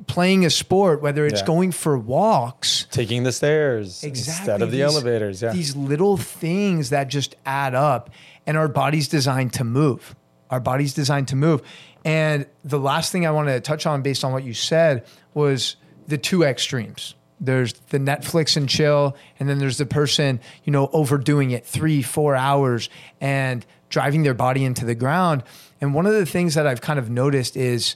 [0.06, 1.46] playing a sport, whether it's Yeah.
[1.46, 5.42] going for walks Taking the stairs exactly instead of the elevators.
[5.42, 5.52] Yeah.
[5.52, 8.10] These little things that just add up,
[8.46, 10.16] and our body's designed to move.
[10.50, 11.60] Our body's designed to move.
[12.04, 15.04] And the last thing I wanted to touch on, based on what you said,
[15.34, 15.76] was
[16.06, 17.14] the two extremes.
[17.40, 22.02] There's the Netflix and chill, and then there's the person, you know, overdoing it three,
[22.02, 25.42] four hours and driving their body into the ground.
[25.80, 27.94] And one of the things that I've kind of noticed is,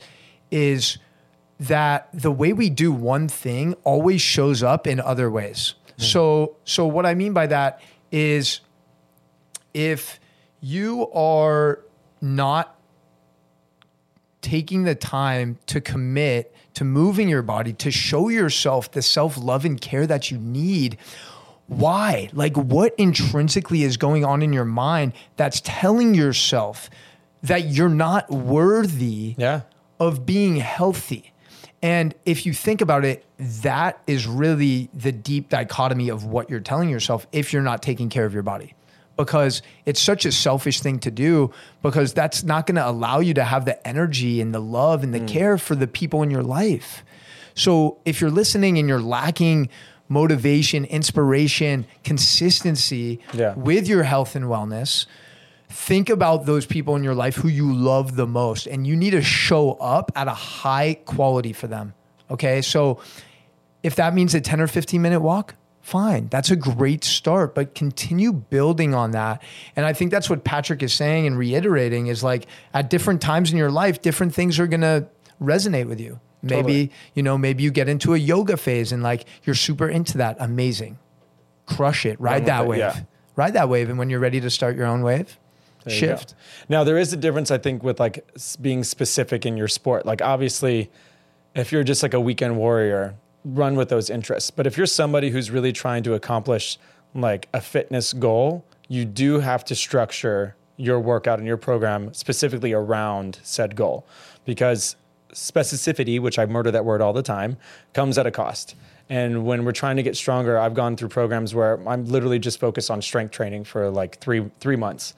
[0.50, 0.98] is
[1.58, 5.74] that the way we do one thing always shows up in other ways.
[5.96, 6.02] Hmm.
[6.02, 7.80] So so what I mean by that
[8.10, 8.60] is
[9.74, 10.20] if
[10.60, 11.80] you are
[12.20, 12.78] not
[14.40, 16.51] taking the time to commit
[16.82, 20.98] to moving your body to show yourself the self-love and care that you need
[21.68, 26.90] why like what intrinsically is going on in your mind that's telling yourself
[27.42, 29.62] that you're not worthy yeah.
[29.98, 31.32] of being healthy.
[31.82, 36.60] And if you think about it, that is really the deep dichotomy of what you're
[36.60, 38.74] telling yourself if you're not taking care of your body.
[39.16, 41.52] Because it's such a selfish thing to do,
[41.82, 45.12] because that's not going to allow you to have the energy and the love and
[45.12, 45.28] the mm.
[45.28, 47.04] care for the people in your life.
[47.54, 49.68] So if you're listening and you're lacking
[50.08, 53.54] motivation, inspiration, consistency Yeah.
[53.54, 55.06] with your health and wellness,
[55.72, 59.12] think about those people in your life who you love the most and you need
[59.12, 61.94] to show up at a high quality for them
[62.30, 63.00] okay so
[63.82, 67.74] if that means a 10 or 15 minute walk fine that's a great start but
[67.74, 69.42] continue building on that.
[69.76, 73.50] And i think that's what patrick is saying and reiterating is like at different times
[73.50, 75.06] in your life different things are going to
[75.42, 76.20] resonate with you.
[76.42, 76.92] Maybe Totally.
[77.14, 80.36] you know maybe you get into a yoga phase and like you're super into that.
[80.40, 80.98] Amazing.
[81.66, 82.20] Crush it.
[82.20, 82.80] Ride that wave.
[82.80, 83.00] yeah.
[83.36, 85.38] ride that wave and when you're ready to start your own wave
[85.84, 86.34] There shift.
[86.68, 88.26] Now there is a difference, I think, with like
[88.60, 90.04] being specific in your sport.
[90.04, 90.90] Like obviously,
[91.54, 93.14] if you're just like a weekend warrior,
[93.44, 94.50] run with those interests.
[94.50, 96.78] But if you're somebody who's really trying to accomplish
[97.14, 102.72] like a fitness goal, you do have to structure your workout and your program specifically
[102.72, 104.06] around said goal,
[104.44, 104.96] because
[105.32, 107.56] specificity, which I murder that word all the time,
[107.94, 108.74] comes at a cost.
[109.08, 112.58] And when we're trying to get stronger, I've gone through programs where I'm literally just
[112.58, 115.14] focused on strength training for like three three months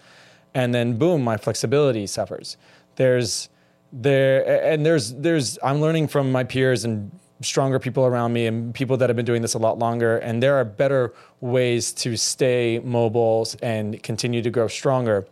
[0.54, 2.56] and then boom my flexibility suffers
[2.96, 3.48] there's
[3.92, 7.10] there and there's there's i'm learning from my peers and
[7.40, 10.18] stronger people around me and people that have been doing this a lot longer.
[10.18, 15.26] And there are better ways to stay mobile and continue to grow stronger.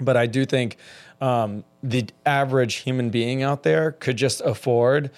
[0.00, 0.76] But i do think
[1.20, 5.10] um, the average human being out there could just afford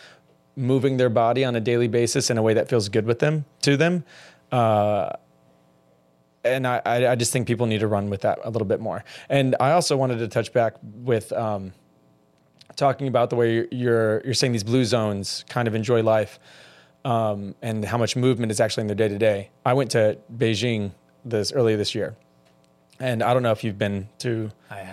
[0.57, 3.45] moving their body on a daily basis in a way that feels good with them
[3.63, 4.05] to them.
[4.51, 5.11] Uh,
[6.45, 9.05] and I, I just think people need to run with that a little bit more.
[9.29, 11.73] And I also wanted to touch back with um,
[12.77, 16.39] talking about the way you're, you're you're saying these blue zones kind of enjoy life,
[17.05, 19.51] um, and how much movement is actually in their day to day.
[19.65, 20.93] I went to Beijing
[21.25, 22.17] this earlier this year,
[22.99, 24.51] and I don't know if you've been to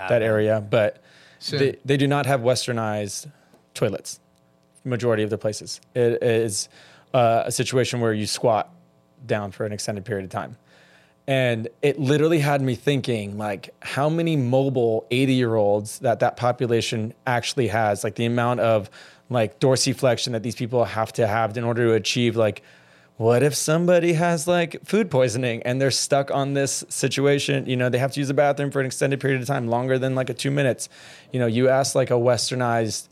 [0.10, 1.02] that area, but
[1.40, 1.60] Soon.
[1.60, 3.32] they, they do not have westernized
[3.74, 4.20] toilets.
[4.86, 6.70] Majority of the places, it is
[7.14, 8.74] uh, a situation where you squat
[9.26, 10.56] down for an extended period of time
[11.30, 16.38] And it literally had me thinking, like, how many mobile 80 year olds that that
[16.38, 18.90] population actually has, like the amount of
[19.30, 22.64] like dorsiflexion that these people have to have in order to achieve, like,
[23.18, 27.68] what if somebody has like food poisoning and they're stuck on this situation?
[27.68, 30.00] You know, they have to use the bathroom for an extended period of time, longer
[30.00, 30.90] than like a two minutes.
[31.32, 33.08] You know, you ask like a westernized,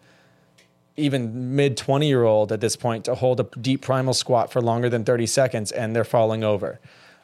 [0.95, 4.59] even mid 20 year old at this point to hold a deep primal squat for
[4.59, 6.79] longer than 30 seconds and they're falling over.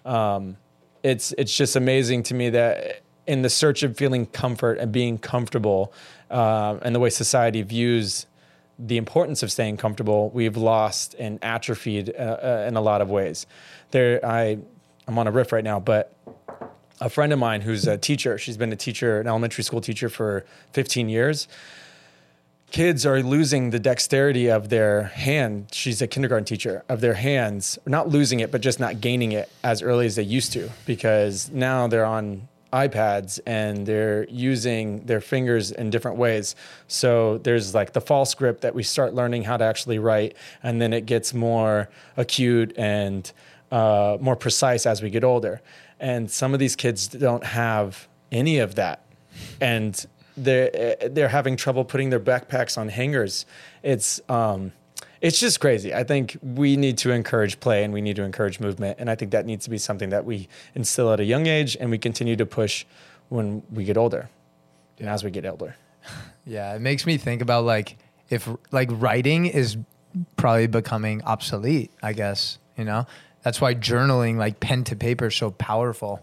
[0.05, 0.57] Um,
[1.03, 5.17] it's it's just amazing to me that in the search of feeling comfort and being
[5.17, 5.93] comfortable,
[6.31, 8.25] uh, and the way society views
[8.79, 13.09] the importance of staying comfortable, we've lost and atrophied uh, uh, in a lot of
[13.09, 13.45] ways.
[13.91, 14.57] There, I
[15.07, 16.15] I'm on a riff right now, but
[16.99, 20.09] a friend of mine who's a teacher, she's been a teacher, an elementary school teacher
[20.09, 21.47] for 15 years
[22.73, 25.67] kids are losing the dexterity of their hand.
[25.71, 29.47] She's a kindergarten teacher of their hands, not losing it, but just not gaining it
[29.63, 35.21] as early as they used to because now they're on iPads and they're using their
[35.21, 36.55] fingers in different ways.
[36.87, 40.81] So there's like the false grip that we start learning how to actually write, and
[40.81, 43.31] then it gets more acute and
[43.71, 45.61] uh, more precise as we get older.
[45.99, 49.05] And some of these kids don't have any of that.
[49.61, 50.03] And
[50.37, 53.45] they're they're having trouble putting their backpacks on hangers.
[53.83, 54.71] It's um,
[55.21, 55.93] it's just crazy.
[55.93, 59.15] I think we need to encourage play and we need to encourage movement, and I
[59.15, 61.97] think that needs to be something that we instill at a young age and we
[61.97, 62.85] continue to push
[63.29, 64.29] when we get older
[64.99, 65.75] and as we get older.
[66.45, 67.97] Yeah, it makes me think about like
[68.29, 69.77] if like writing is
[70.35, 71.89] probably becoming obsolete.
[72.03, 73.05] I guess you know
[73.43, 76.19] that's why journaling, like pen to paper, is so powerful.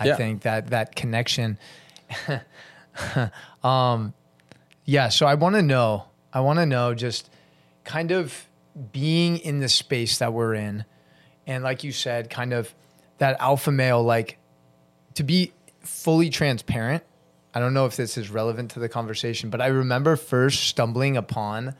[0.00, 0.16] I Yeah.
[0.16, 1.56] think that that connection.
[3.62, 4.14] um,
[4.84, 5.08] yeah.
[5.08, 6.04] So I want to know.
[6.32, 7.30] I want to know just
[7.84, 8.46] kind of
[8.92, 10.84] being in the space that we're in,
[11.46, 12.74] and like you said, kind of
[13.18, 14.38] that alpha male, like
[15.14, 17.02] to be fully transparent.
[17.54, 21.18] I don't know if this is relevant to the conversation, but I remember first stumbling
[21.18, 21.74] upon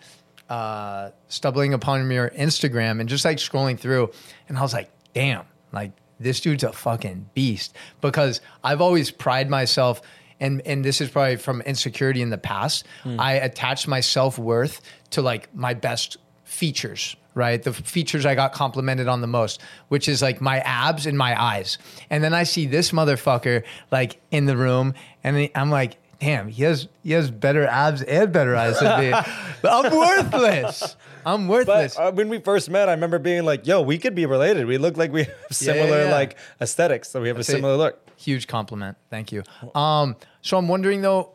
[0.53, 4.11] uh, stumbling upon your Instagram and just like scrolling through,
[4.49, 7.75] and I was like, damn, like this dude's a fucking beast.
[8.03, 10.03] Because I've always pride myself,
[10.43, 12.85] and and this is probably from insecurity in the past.
[13.05, 14.81] I attached my self worth
[15.11, 17.63] to like my best features, right?
[17.63, 21.41] The features I got complimented on the most, which is like my abs and my
[21.41, 21.79] eyes.
[22.11, 26.63] And then I see this motherfucker like in the room, and I'm like, damn, he
[26.65, 29.13] has he has better abs and better eyes than me.
[29.65, 30.97] I'm worthless.
[31.25, 31.97] I'm worthless.
[31.97, 34.67] But uh, when we first met, I remember being like, "Yo, we could be related.
[34.67, 36.13] We look like we have similar yeah.
[36.13, 38.97] like aesthetics, so we have a say- similar look." Huge compliment.
[39.11, 39.43] Thank you.
[39.75, 41.31] Um, so I'm wondering though,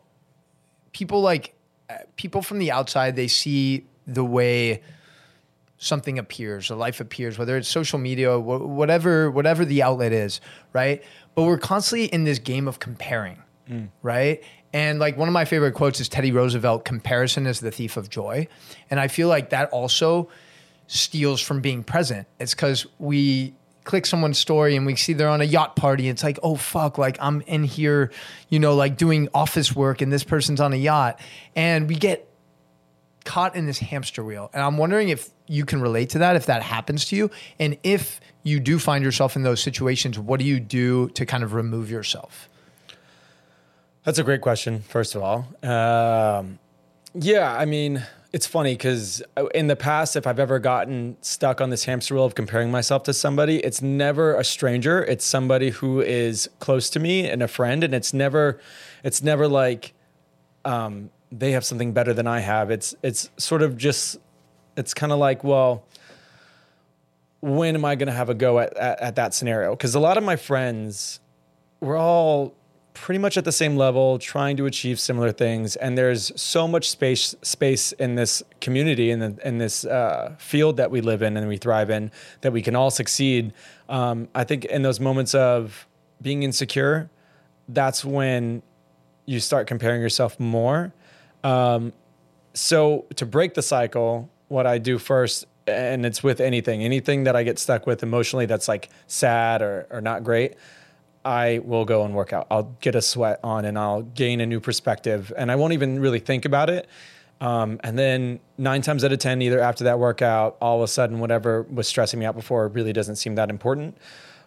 [0.94, 1.56] people like
[1.90, 4.82] uh, people from the outside, they see the way
[5.80, 10.42] something appears, or life appears, whether it's social media, wh- whatever, whatever the outlet is,
[10.74, 11.04] right?
[11.36, 13.42] But we're constantly in this game of comparing,
[14.02, 14.44] right?
[14.74, 18.10] And like one of my favorite quotes is Teddy Roosevelt: "Comparison is the thief of
[18.10, 18.48] joy,"
[18.90, 20.30] and I feel like that also
[20.88, 22.28] steals from being present.
[22.40, 23.54] It's because we
[23.88, 26.08] click someone's story and we see they're on a yacht party.
[26.10, 28.12] It's like, oh fuck, like I'm in here,
[28.50, 31.20] you know, like doing office work and this person's on a yacht.
[31.56, 32.30] And we get
[33.26, 34.52] caught in this hamster wheel.
[34.54, 37.32] And I'm wondering if you can relate to that, if that happens to you.
[37.60, 41.44] And if you do find yourself in those situations, what do you do to kind
[41.44, 42.50] of remove yourself?
[44.04, 45.48] That's a great question, first of all.
[45.64, 46.60] Um,
[47.14, 48.06] yeah, I mean,
[48.38, 49.24] it's funny because
[49.56, 53.02] in the past, if I've ever gotten stuck on this hamster wheel of comparing myself
[53.06, 55.04] to somebody, it's never a stranger.
[55.04, 58.60] It's somebody who is close to me and a friend, and it's never,
[59.04, 59.96] it's never like
[60.66, 62.70] um, they have something better than I have.
[62.70, 64.20] It's it's sort of just,
[64.76, 65.88] it's kind of like, well,
[67.42, 69.72] when am I going to have a go at, at, at that scenario?
[69.72, 71.22] Because a lot of my friends,
[71.80, 72.54] we're all
[72.98, 76.90] pretty much at the same level, trying to achieve similar things, and there's so much
[76.90, 81.38] space space in this community in the, in this uh, field that we live in
[81.38, 83.54] and we thrive in that we can all succeed.
[83.88, 85.88] Um, I think in those moments of
[86.22, 87.10] being insecure,
[87.70, 88.62] that's when
[89.26, 90.94] you start comparing yourself more.
[91.44, 91.94] Um,
[92.54, 97.36] so to break the cycle, what I do first, and it's with anything, anything that
[97.36, 100.56] I get stuck with emotionally that's like sad or, or not great,
[101.28, 102.48] I will go and work out.
[102.50, 106.00] I'll get a sweat on and I'll gain a new perspective and I won't even
[106.00, 106.88] really think about it.
[107.42, 110.88] Um, and then nine times out of 10, either after that workout, all of a
[110.88, 113.98] sudden, whatever was stressing me out before really doesn't seem that important.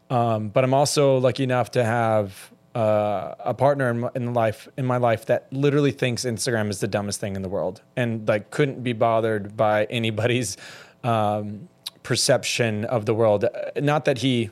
[0.09, 4.87] Um, but I'm also lucky enough to have uh, a partner in in life in
[4.87, 8.51] my life that literally thinks Instagram is the dumbest thing in the world and like
[8.51, 10.57] couldn't be bothered by anybody's
[11.05, 11.69] um,
[12.05, 13.45] perception of the world.
[13.45, 13.49] Uh,
[13.81, 14.51] Not that he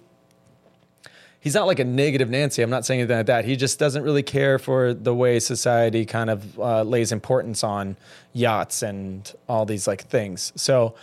[1.41, 2.63] he's not like a negative Nancy.
[2.63, 3.45] I'm not saying anything like that.
[3.45, 7.97] He just doesn't really care for the way society kind of uh, lays importance on
[8.33, 10.53] yachts and all these like things.
[10.57, 10.95] So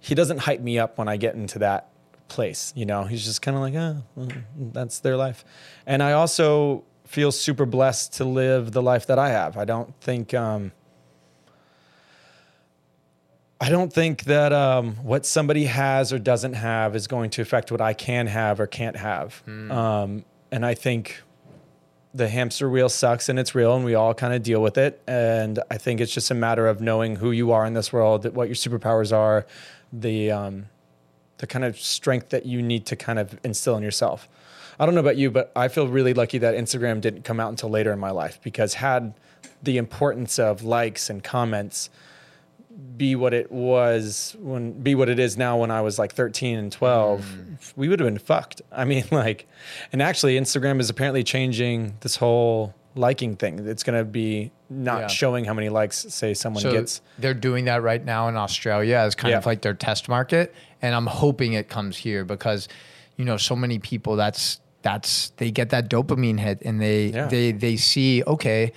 [0.00, 1.88] he doesn't hype me up when I get into that
[2.28, 2.72] place.
[2.76, 3.74] You know, he's just kind of like,
[4.14, 4.28] well,
[4.72, 5.44] that's their life.
[5.86, 9.56] And I also feel super blessed to live the life that I have.
[9.56, 10.34] I don't think.
[10.34, 10.72] Um,
[13.60, 17.72] I don't think that um, what somebody has or doesn't have is going to affect
[17.72, 19.42] what I can have or can't have.
[19.46, 19.72] Mm.
[19.72, 21.22] Um, and I think
[22.14, 25.02] the hamster wheel sucks and it's real and we all kind of deal with it.
[25.08, 28.24] And I think it's just a matter of knowing who you are in this world,
[28.34, 29.44] what your superpowers are,
[29.92, 30.66] the, um,
[31.38, 34.28] the kind of strength that you need to kind of instill in yourself.
[34.78, 37.48] I don't know about you, but I feel really lucky that Instagram didn't come out
[37.48, 39.14] until later in my life because had
[39.60, 41.90] the importance of likes and comments–
[42.96, 46.58] be what it was when be what it is now when I was like 13
[46.58, 47.72] and 12 mm.
[47.76, 49.48] we would have been fucked I mean like
[49.92, 55.00] and actually Instagram is apparently changing this whole liking thing it's going to be not
[55.02, 55.06] yeah.
[55.08, 58.96] showing how many likes say someone so gets they're doing that right now in Australia
[58.96, 59.38] as kind yeah.
[59.38, 62.68] of like their test market and I'm hoping it comes here because
[63.16, 67.26] you know so many people that's that's they get that dopamine hit and they yeah.
[67.26, 68.72] they they see okay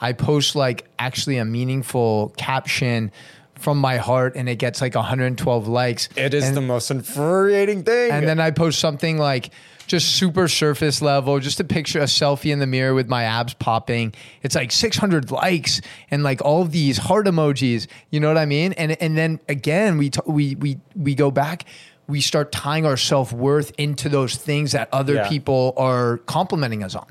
[0.00, 3.10] I post like actually a meaningful caption
[3.58, 6.08] from my heart and it gets like 112 likes.
[6.16, 8.10] It is and, the most infuriating thing.
[8.10, 9.50] And then I post something like
[9.86, 13.54] just super surface level, just a picture, a selfie in the mirror with my abs
[13.54, 14.14] popping.
[14.42, 15.80] It's like 600 likes
[16.10, 17.86] and like all these heart emojis.
[18.10, 18.72] You know what I mean?
[18.74, 21.64] And and then again, we t- we we we go back.
[22.08, 25.28] We start tying our self worth into those things that other yeah.
[25.28, 27.06] people are complimenting us on.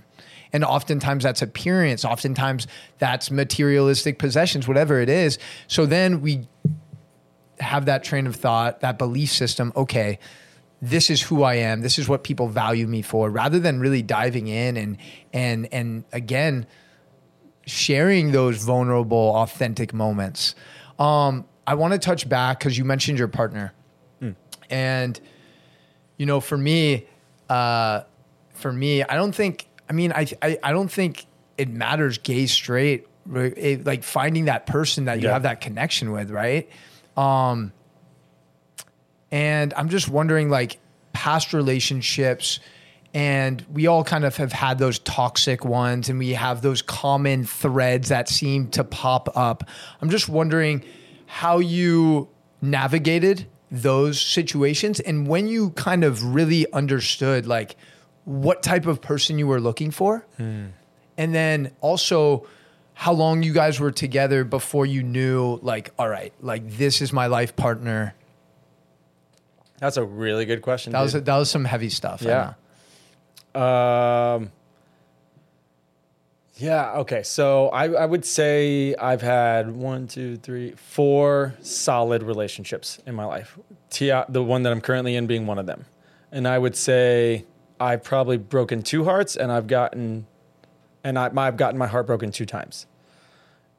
[0.56, 2.66] And oftentimes that's appearance, oftentimes
[2.98, 5.38] that's materialistic possessions, whatever it is.
[5.68, 6.48] So then we
[7.60, 10.18] have that train of thought, that belief system, okay,
[10.82, 14.02] this is who I am, this is what people value me for, rather than really
[14.02, 14.98] diving in and
[15.34, 16.68] and and again
[17.66, 20.56] sharing those vulnerable, authentic moments.
[20.98, 23.74] Um, I want to touch back because you mentioned your partner.
[24.22, 24.36] Mm.
[24.70, 25.20] And
[26.16, 27.08] you know, for me,
[27.50, 28.04] uh,
[28.54, 31.26] for me, I don't think I mean, I, I, I don't think
[31.58, 35.34] it matters gay, straight, it, like finding that person that you yeah.
[35.34, 36.70] have that connection with, right?
[37.18, 37.72] Um,
[39.32, 40.80] and I'm just wondering, like,
[41.14, 42.60] past relationships,
[43.14, 47.46] and we all kind of have had those toxic ones, and we have those common
[47.46, 49.64] threads that seem to pop up.
[50.02, 50.84] I'm just wondering
[51.26, 52.30] how you
[52.62, 57.76] navigated those situations and when you kind of really understood, like,
[58.26, 60.26] what type of person you were looking for.
[60.38, 60.68] Hmm.
[61.18, 62.46] And then also
[62.94, 67.14] how long you guys were together before you knew like all right, like this is
[67.14, 68.14] my life partner.
[69.78, 70.94] That's a really good question.
[70.94, 71.04] That dude.
[71.06, 72.22] was a, that was some heavy stuff.
[72.22, 72.54] Yeah.
[73.54, 74.52] Um
[76.58, 76.94] yeah.
[77.00, 77.24] Okay.
[77.24, 83.26] So I, I would say I've had one, two, three, four solid relationships in my
[83.26, 83.60] life.
[83.90, 85.86] Tia, the one that I'm currently in being one of them.
[86.32, 87.46] And I would say
[87.80, 90.28] I've probably broken two hearts and I've gotten
[91.04, 92.88] and I, I've gotten my heart broken two times.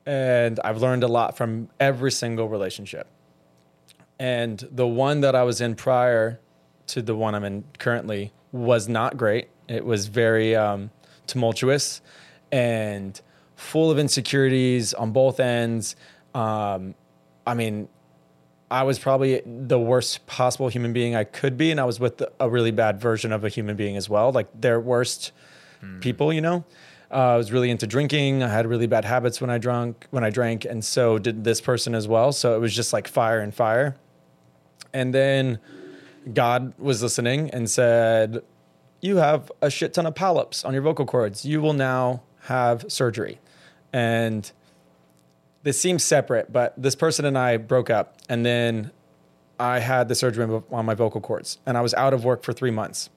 [0.06, 3.08] And I've learned a lot from every single relationship.
[4.18, 6.38] And the one that I was in prior
[6.88, 9.48] to the one I'm in currently was not great.
[9.66, 10.90] It was very um,
[11.26, 12.00] tumultuous
[12.52, 13.20] and
[13.56, 15.96] full of insecurities on both ends.
[16.32, 16.94] Um,
[17.44, 17.88] I mean,
[18.70, 22.22] I was probably the worst possible human being I could be, and I was with
[22.40, 25.32] a really bad version of a human being as well, like their worst
[25.82, 26.00] mm.
[26.00, 26.64] people, you know.
[27.10, 28.42] Uh, I was really into drinking.
[28.42, 31.60] I had really bad habits when I drunk, when I drank, and so did this
[31.60, 32.32] person as well.
[32.32, 33.94] So it was just like fire and fire.
[34.92, 35.60] And then
[36.34, 38.42] God was listening and said,
[39.00, 41.44] "You have a shit ton of polyps on your vocal cords.
[41.44, 43.38] You will now have surgery."
[43.92, 44.50] And
[45.66, 48.92] this seems separate, but this person and I broke up, and then
[49.58, 52.52] I had the surgery on my vocal cords, and I was out of work for
[52.52, 53.10] three months.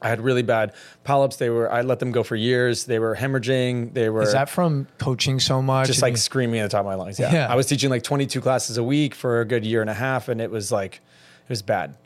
[0.00, 1.38] I had really bad polyps.
[1.38, 2.84] They were I let them go for years.
[2.84, 3.94] They were hemorrhaging.
[3.94, 5.88] They were Is that from coaching so much?
[5.88, 7.18] Just like screaming at the top of my lungs.
[7.18, 7.32] Yeah.
[7.32, 7.52] yeah.
[7.52, 10.28] I was teaching like 22 classes a week for a good year and a half
[10.28, 11.96] and it was like it was bad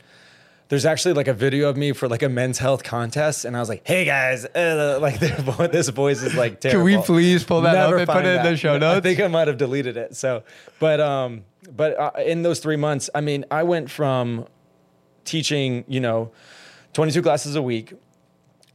[0.70, 3.60] there's actually like a video of me for like a men's health contest, and I
[3.60, 5.18] was like, "Hey guys," uh, like
[5.72, 6.86] this voice is like terrible.
[6.86, 8.98] Can we please pull that Never up and put it in the show notes?
[8.98, 10.16] I think I might have deleted it.
[10.16, 10.44] So,
[10.78, 11.42] but um,
[11.74, 14.46] but uh, in those three months, I mean, I went from
[15.24, 16.30] teaching, you know,
[16.92, 17.92] 22 classes a week,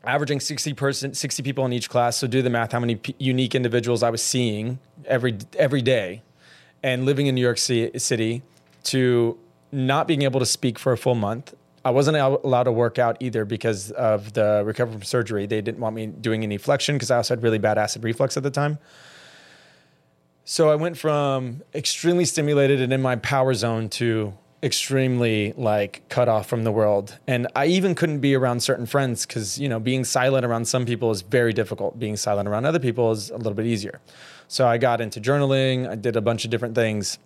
[0.04, 2.18] averaging 60 person, 60 people in each class.
[2.18, 6.24] So do the math, how many p- unique individuals I was seeing every every day,
[6.84, 8.44] and living in New York City
[8.84, 9.38] to
[9.72, 11.54] not being able to speak for a full month
[11.86, 15.46] I wasn't allowed to work out either because of the recovery from surgery.
[15.46, 18.36] They didn't want me doing any flexion because I also had really bad acid reflux
[18.38, 18.80] at the time.
[20.46, 24.34] So I went from extremely stimulated and in my power zone to
[24.64, 27.20] extremely like cut off from the world.
[27.28, 30.88] And I even couldn't be around certain friends because, you know, being silent around some
[30.88, 32.00] people is very difficult.
[32.00, 34.02] Being silent around other people is a little bit easier.
[34.48, 37.20] So I got into journaling, I did a bunch of different things.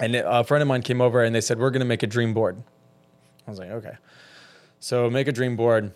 [0.00, 2.08] And a friend of mine came over and they said, We're going to make a
[2.08, 2.62] dream board.
[3.46, 3.96] I was like, Okay.
[4.80, 5.92] So make a dream board.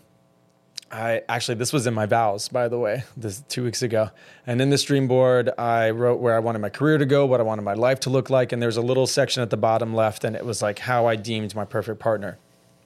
[0.93, 4.11] I actually, this was in my vows, by the way, this two weeks ago.
[4.47, 7.41] And in this dream board, I wrote where I wanted my career to go, what
[7.41, 8.53] I wanted my life to look like.
[8.53, 11.15] And there's a little section at the bottom left, and it was like how I
[11.17, 12.39] deemed my perfect partner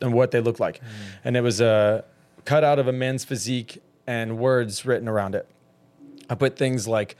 [0.03, 0.81] and what they looked like.
[0.81, 0.87] Mm.
[1.25, 2.05] And it was a
[2.45, 5.49] cut out of a man's physique and words written around it.
[6.29, 7.17] I put things like,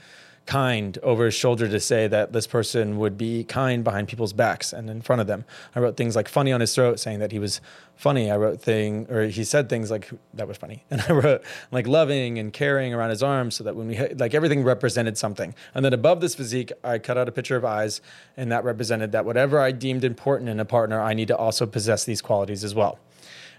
[0.47, 4.73] kind over his shoulder to say that this person would be kind behind people's backs
[4.73, 5.45] and in front of them.
[5.75, 7.61] I wrote things like funny on his throat, saying that he was
[7.97, 8.31] funny.
[8.31, 11.87] I wrote thing or he said things like that was funny, and I wrote like
[11.87, 15.55] loving and caring around his arms, so that when we like everything represented something.
[15.75, 18.01] And then above this physique, I cut out a picture of eyes,
[18.37, 21.67] and that represented that whatever I deemed important in a partner, I need to also
[21.67, 22.99] possess these qualities as well.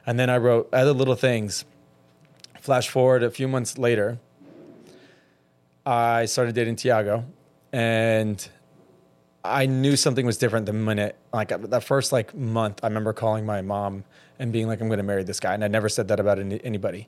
[0.05, 1.65] And then I wrote other little things.
[2.61, 4.19] Flash forward a few months later,
[5.86, 7.25] I started dating Tiago,
[7.71, 8.47] and
[9.43, 12.79] I knew something was different the minute, like that first like month.
[12.83, 14.03] I remember calling my mom
[14.39, 16.39] and being like, "I'm going to marry this guy," and I never said that about
[16.39, 17.07] any, anybody.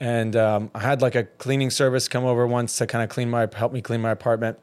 [0.00, 3.28] And um, I had like a cleaning service come over once to kind of clean
[3.28, 4.58] my help me clean my apartment,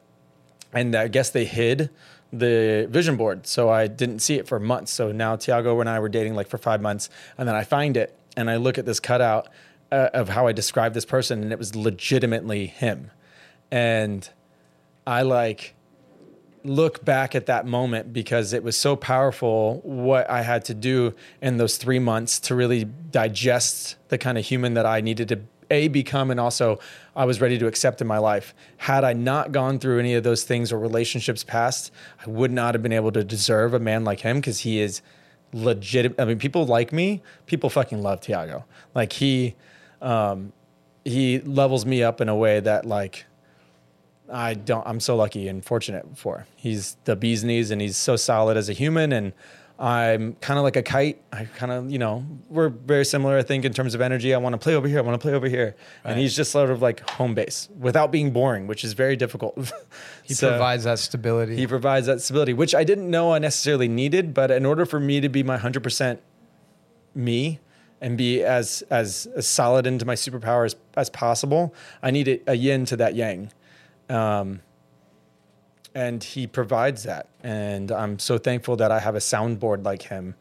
[0.72, 1.90] and I guess they hid
[2.32, 4.92] the vision board, so I didn't see it for months.
[4.92, 7.96] So now Tiago and I were dating like for five months, and then I find
[7.96, 9.48] it and I look at this cutout
[9.92, 13.12] uh, of how I described this person, and it was legitimately him
[13.70, 14.28] and
[15.06, 15.74] I like
[16.64, 21.14] look back at that moment because it was so powerful what I had to do
[21.40, 25.40] in those three months to really digest the kind of human that I needed to
[25.70, 26.78] a become and also
[27.14, 28.54] I was ready to accept in my life.
[28.76, 31.90] Had I not gone through any of those things or relationships past,
[32.24, 35.02] I would not have been able to deserve a man like him because he is
[35.52, 36.18] legit.
[36.20, 38.64] I mean, people like me, people fucking love Tiago.
[38.94, 39.56] Like he,
[40.00, 40.52] um,
[41.04, 43.26] he levels me up in a way that like
[44.30, 44.86] I don't.
[44.86, 46.46] I'm so lucky and fortunate for.
[46.56, 49.12] He's the bee's knees, and he's so solid as a human.
[49.12, 49.32] And
[49.78, 51.22] I'm kind of like a kite.
[51.32, 53.36] I kind of, you know, we're very similar.
[53.36, 54.34] I think in terms of energy.
[54.34, 54.98] I want to play over here.
[54.98, 56.12] I want to play over here, right.
[56.12, 59.56] and he's just sort of like home base without being boring, which is very difficult.
[60.22, 61.56] he so provides that stability.
[61.56, 64.34] He provides that stability, which I didn't know I necessarily needed.
[64.34, 66.20] But in order for me to be my hundred percent
[67.14, 67.60] me,
[68.00, 72.40] and be as, as as solid into my superpower as, as possible, I need a,
[72.52, 73.50] a yin to that yang.
[74.08, 74.60] Um,
[75.94, 77.28] and he provides that.
[77.42, 80.34] And I'm so thankful that I have a soundboard like him.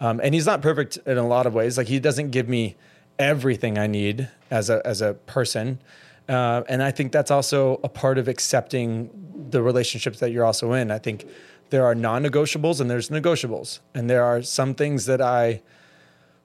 [0.00, 1.76] Um, and he's not perfect in a lot of ways.
[1.76, 2.76] Like he doesn't give me
[3.18, 5.80] everything I need as a as a person.
[6.28, 9.10] Uh, and I think that's also a part of accepting
[9.50, 10.90] the relationships that you're also in.
[10.90, 11.28] I think
[11.70, 15.62] there are non-negotiables and there's negotiables, and there are some things that I,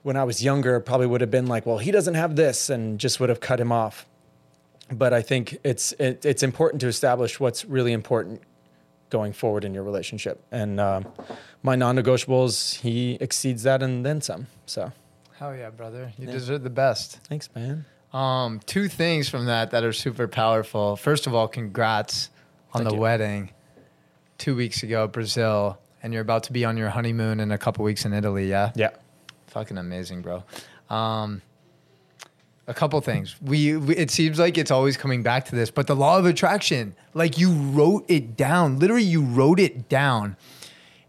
[0.01, 2.99] when I was younger, probably would have been like, well, he doesn't have this, and
[2.99, 4.07] just would have cut him off
[4.91, 8.41] but I think it's it, it's important to establish what's really important
[9.09, 10.43] going forward in your relationship.
[10.51, 11.01] And uh,
[11.63, 14.47] my non-negotiables, he exceeds that and then some.
[14.65, 14.91] So,
[15.39, 16.33] hell yeah, brother, you yeah.
[16.33, 17.19] deserve the best.
[17.27, 17.85] Thanks, man.
[18.13, 20.95] Um, two things from that that are super powerful.
[20.95, 22.29] First of all, congrats
[22.73, 23.01] on Thank the you.
[23.01, 23.51] wedding
[24.37, 27.83] two weeks ago, Brazil, and you're about to be on your honeymoon in a couple
[27.83, 28.49] weeks in Italy.
[28.49, 28.71] Yeah.
[28.75, 28.91] Yeah.
[29.47, 30.43] Fucking amazing, bro.
[30.89, 31.41] Um,
[32.67, 33.35] a couple things.
[33.41, 36.25] We, we, it seems like it's always coming back to this, but the law of
[36.25, 38.79] attraction, like you wrote it down.
[38.79, 40.35] Literally, you wrote it down,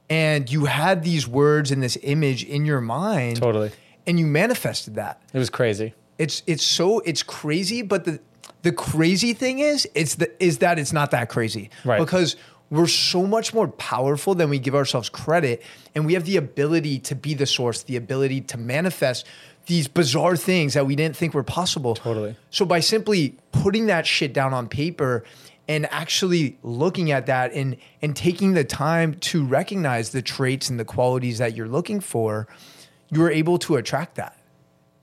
[0.09, 3.36] and you had these words and this image in your mind.
[3.38, 3.72] Totally.
[4.06, 5.20] And you manifested that.
[5.34, 5.94] It was crazy.
[6.16, 8.20] It's it's so it's crazy, but the
[8.62, 11.70] the crazy thing is it's the is that it's not that crazy.
[11.84, 11.98] Right.
[11.98, 12.36] Because
[12.70, 15.62] we're so much more powerful than we give ourselves credit
[15.94, 19.26] and we have the ability to be the source the ability to manifest
[19.69, 21.95] these bizarre things that we didn't think were possible.
[21.95, 22.35] Totally.
[22.51, 25.25] So by simply putting that shit down on paper
[25.69, 30.81] and actually looking at that and and taking the time to recognize the traits and
[30.81, 32.49] the qualities that you're looking for,
[33.11, 34.37] you're able to attract that.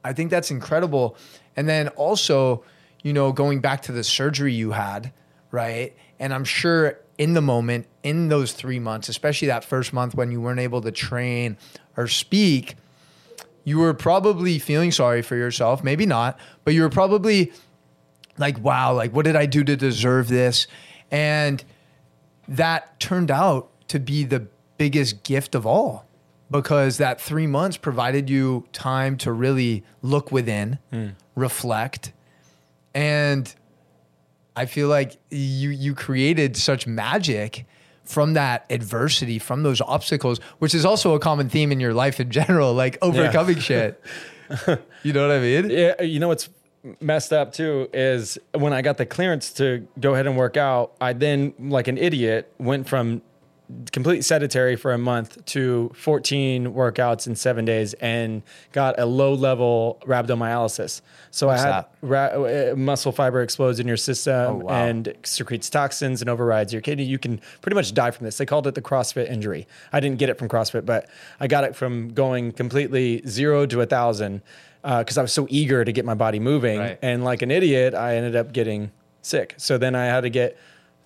[0.03, 1.15] I think that's incredible.
[1.55, 2.63] And then also,
[3.03, 5.13] you know, going back to the surgery you had,
[5.51, 5.95] right?
[6.19, 10.31] And I'm sure in the moment, in those three months, especially that first month when
[10.31, 11.55] you weren't able to train
[11.95, 12.75] or speak,
[13.65, 17.51] you were probably feeling sorry for yourself, maybe not, but you were probably
[18.37, 20.67] like, wow, like what did I do to deserve this?
[21.11, 21.61] And
[22.47, 24.47] that turned out to be the
[24.77, 26.05] biggest gift of all
[26.51, 31.07] because that three months provided you time to really look within, Hmm.
[31.35, 32.13] reflect,
[32.93, 33.53] and
[34.55, 37.65] I feel like you you created such magic
[38.05, 42.19] from that adversity, from those obstacles, which is also a common theme in your life
[42.19, 44.01] in general, like overcoming shit.
[45.01, 45.69] You know what I mean?
[45.71, 46.49] Yeah, you know what's
[47.01, 50.93] messed up too is when I got the clearance to go ahead and work out,
[51.01, 53.23] I then, like an idiot, went from
[53.91, 59.33] complete sedentary for a month to 14 workouts in seven days and got a low
[59.33, 61.01] level rhabdomyolysis.
[61.31, 64.85] So What's I had ra- uh, muscle fiber explodes in your system Oh, wow.
[64.85, 67.05] and secretes toxins and overrides your kidney.
[67.05, 68.37] You can pretty much die from this.
[68.37, 69.67] They called it the CrossFit injury.
[69.91, 71.09] I didn't get it from CrossFit, but
[71.39, 74.41] I got it from going completely zero to a thousand
[74.83, 76.79] because I was so eager to get my body moving.
[76.79, 76.99] Right.
[77.01, 78.91] And like an idiot, I ended up getting
[79.23, 79.55] sick.
[79.57, 80.55] So then I had to get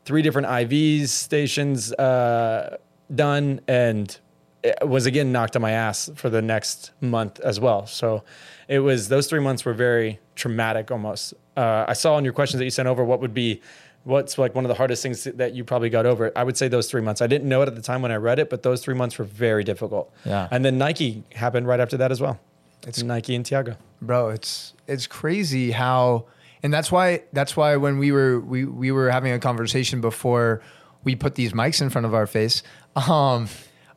[0.05, 2.77] three different IVs stations uh,
[3.13, 4.19] done and
[4.63, 7.85] it was again knocked on my ass for the next month as well.
[7.85, 8.23] So
[8.67, 11.33] it was those three months were very traumatic almost.
[11.55, 13.61] Uh, I saw in your questions that you sent over what would be
[14.03, 16.31] what's like one of the hardest things that you probably got over.
[16.35, 17.21] I would say those three months.
[17.21, 19.17] I didn't know it at the time when I read it, but those three months
[19.17, 20.13] were very difficult.
[20.25, 20.47] Yeah.
[20.51, 22.39] And then Nike happened right after that as well.
[22.87, 23.75] It's Nike and Tiago.
[24.01, 26.25] bro it's it's crazy how
[26.63, 30.61] and that's why that's why when we were we we were having a conversation before
[31.03, 32.63] we put these mics in front of our face
[32.95, 33.47] um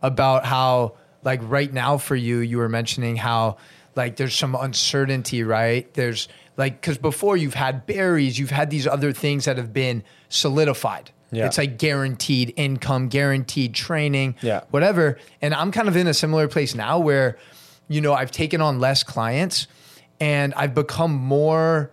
[0.00, 0.94] about how
[1.24, 3.56] like right now for you you were mentioning how
[3.96, 8.86] like there's some uncertainty right there's like because before you've had Barry's you've had these
[8.86, 11.46] other things that have been solidified Yeah.
[11.46, 14.62] it's like guaranteed income guaranteed training Yeah.
[14.70, 17.38] whatever and i'm kind of in a similar place now where
[17.88, 19.66] you know i've taken on less clients
[20.20, 21.90] and i've become more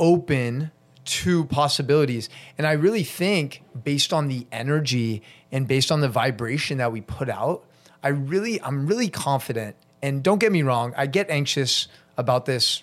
[0.00, 0.72] open
[1.04, 2.28] to possibilities
[2.58, 5.22] and i really think based on the energy
[5.52, 7.64] and based on the vibration that we put out
[8.02, 11.86] i really i'm really confident and don't get me wrong i get anxious
[12.16, 12.82] about this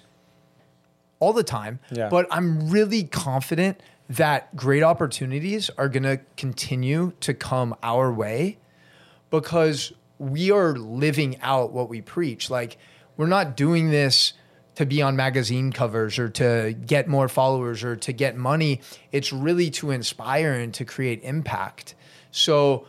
[1.19, 1.79] all the time.
[1.91, 2.09] Yeah.
[2.09, 8.57] But I'm really confident that great opportunities are going to continue to come our way
[9.29, 12.49] because we are living out what we preach.
[12.49, 12.77] Like,
[13.17, 14.33] we're not doing this
[14.77, 18.79] to be on magazine covers or to get more followers or to get money.
[19.11, 21.95] It's really to inspire and to create impact.
[22.29, 22.85] So,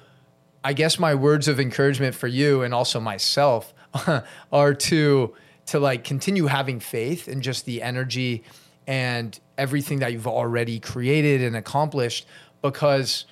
[0.62, 3.72] I guess my words of encouragement for you and also myself
[4.53, 5.34] are to
[5.66, 8.45] to like continue having faith in just the energy
[8.86, 12.26] and everything that you've already created and accomplished
[12.61, 13.24] because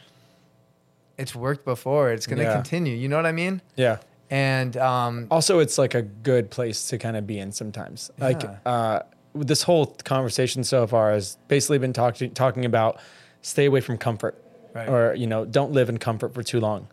[1.18, 2.10] it's worked before.
[2.10, 2.54] It's going to Yeah.
[2.54, 2.94] continue.
[2.94, 3.60] You know what I mean?
[3.74, 3.98] Yeah.
[4.30, 8.10] And um, Also, it's like a good place to kind of be in sometimes.
[8.18, 9.00] Like uh,
[9.34, 12.98] this whole conversation so far has basically been talking talking about
[13.42, 14.40] stay away from comfort,
[14.74, 14.88] Right.
[14.88, 16.88] or you know, don't live in comfort for too long.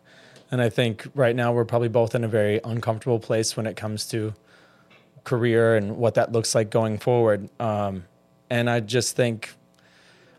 [0.50, 3.76] And I think right now we're probably both in a very uncomfortable place when it
[3.76, 4.34] comes to
[5.24, 7.48] career and what that looks like going forward.
[7.58, 8.04] Um,
[8.50, 9.50] and I just think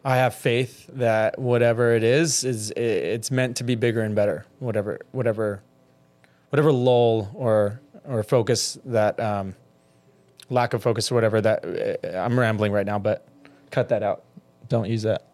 [0.05, 4.45] I have faith that whatever it is is it's meant to be bigger and better.
[4.59, 5.61] Whatever whatever
[6.55, 9.53] whatever lull or or focus that um,
[10.49, 13.27] lack of focus or whatever that uh, I'm rambling right now, but
[13.71, 14.23] cut that out.
[14.69, 15.27] Don't use that.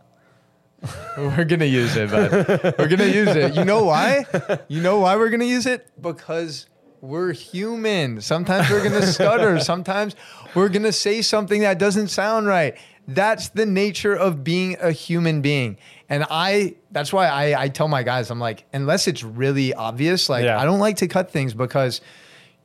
[1.17, 3.53] we're to use it, but we're to use it.
[3.53, 4.25] You know why?
[4.67, 5.91] You know why we're to use it?
[6.01, 6.65] Because
[7.01, 8.19] we're human.
[8.19, 9.59] Sometimes we're to stutter.
[9.59, 10.15] Sometimes
[10.55, 12.75] we're to say something that doesn't sound right.
[13.07, 15.77] That's the nature of being a human being.
[16.11, 20.27] And I, that's why I, I tell my guys, I'm like, unless it's really obvious,
[20.27, 20.59] like, Yeah.
[20.59, 22.01] I don't like to cut things because,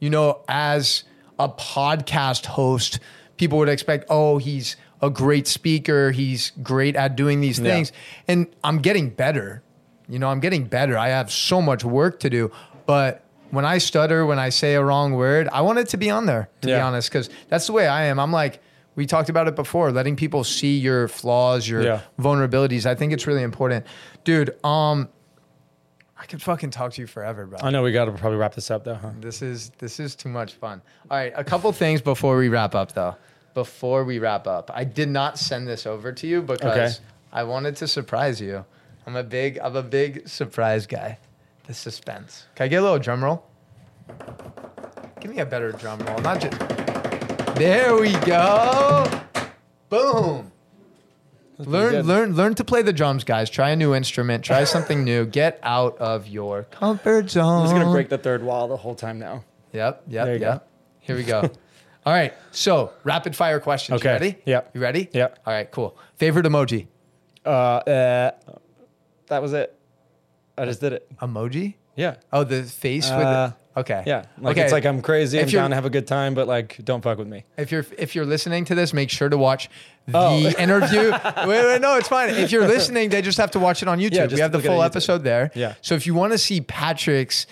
[0.00, 1.04] you know, as
[1.38, 2.98] a podcast host,
[3.36, 6.10] people would expect, oh, he's a great speaker.
[6.10, 7.70] He's great at doing these Yeah.
[7.70, 7.92] things.
[8.26, 9.62] And I'm getting better.
[10.08, 10.98] You know, I'm getting better.
[10.98, 12.50] I have so much work to do.
[12.84, 13.22] But
[13.52, 16.26] when I stutter, when I say a wrong word, I want it to be on
[16.26, 18.18] there, to be honest, because that's the way I am.
[18.18, 18.60] I'm like,
[18.96, 22.00] we talked about it before, letting people see your flaws, your Yeah.
[22.18, 22.86] vulnerabilities.
[22.86, 23.86] I think it's really important.
[24.24, 25.08] Dude, um,
[26.18, 27.58] I could fucking talk to you forever, bro.
[27.62, 29.10] I know we got to probably wrap this up though, huh?
[29.20, 30.80] This is this is too much fun.
[31.10, 33.16] All right, a couple things before we wrap up though.
[33.54, 36.64] Before we wrap up, I did not send this over to you because
[36.96, 37.06] Okay.
[37.32, 38.64] I wanted to surprise you.
[39.06, 41.18] I'm a big I'm a big surprise guy.
[41.66, 42.46] The suspense.
[42.54, 43.44] Can I get a little drum roll?
[45.20, 46.18] Give me a better drum roll.
[46.20, 46.56] Not just
[47.56, 49.06] There we go.
[49.88, 50.52] Boom.
[51.58, 53.48] Learn learn learn to play the drums, guys.
[53.48, 54.44] Try a new instrument.
[54.44, 55.24] Try something new.
[55.24, 57.60] Get out of your comfort zone.
[57.60, 59.42] I'm just gonna break the third wall the whole time now.
[59.72, 60.58] Yep, yep, There you yep.
[60.58, 60.64] go.
[61.00, 61.40] Here we go.
[62.06, 62.34] All right.
[62.50, 64.00] So rapid fire questions.
[64.02, 64.08] Okay.
[64.08, 64.36] You ready?
[64.44, 64.70] Yep.
[64.74, 65.08] You ready?
[65.12, 65.38] Yep.
[65.46, 65.96] All right, cool.
[66.16, 66.86] Favorite emoji?
[67.44, 68.30] Uh, uh,
[69.28, 69.74] that was it.
[70.58, 71.10] I just did it.
[71.18, 71.74] Emoji?
[71.96, 72.16] Yeah.
[72.32, 74.02] Oh, the face with Uh, the Okay.
[74.06, 74.24] Yeah.
[74.38, 74.64] Like okay.
[74.64, 75.38] it's like I'm crazy.
[75.38, 77.44] If I'm down to have a good time, but like don't fuck with me.
[77.58, 79.68] If you're if you're listening to this, make sure to watch
[80.06, 80.38] the Oh.
[80.58, 81.10] interview.
[81.46, 82.30] wait, wait, no, it's fine.
[82.30, 84.12] If you're listening, they just have to watch it on YouTube.
[84.12, 85.50] Yeah, we have the look at it full episode there.
[85.54, 85.74] Yeah.
[85.82, 87.46] So if you want to see Patrick's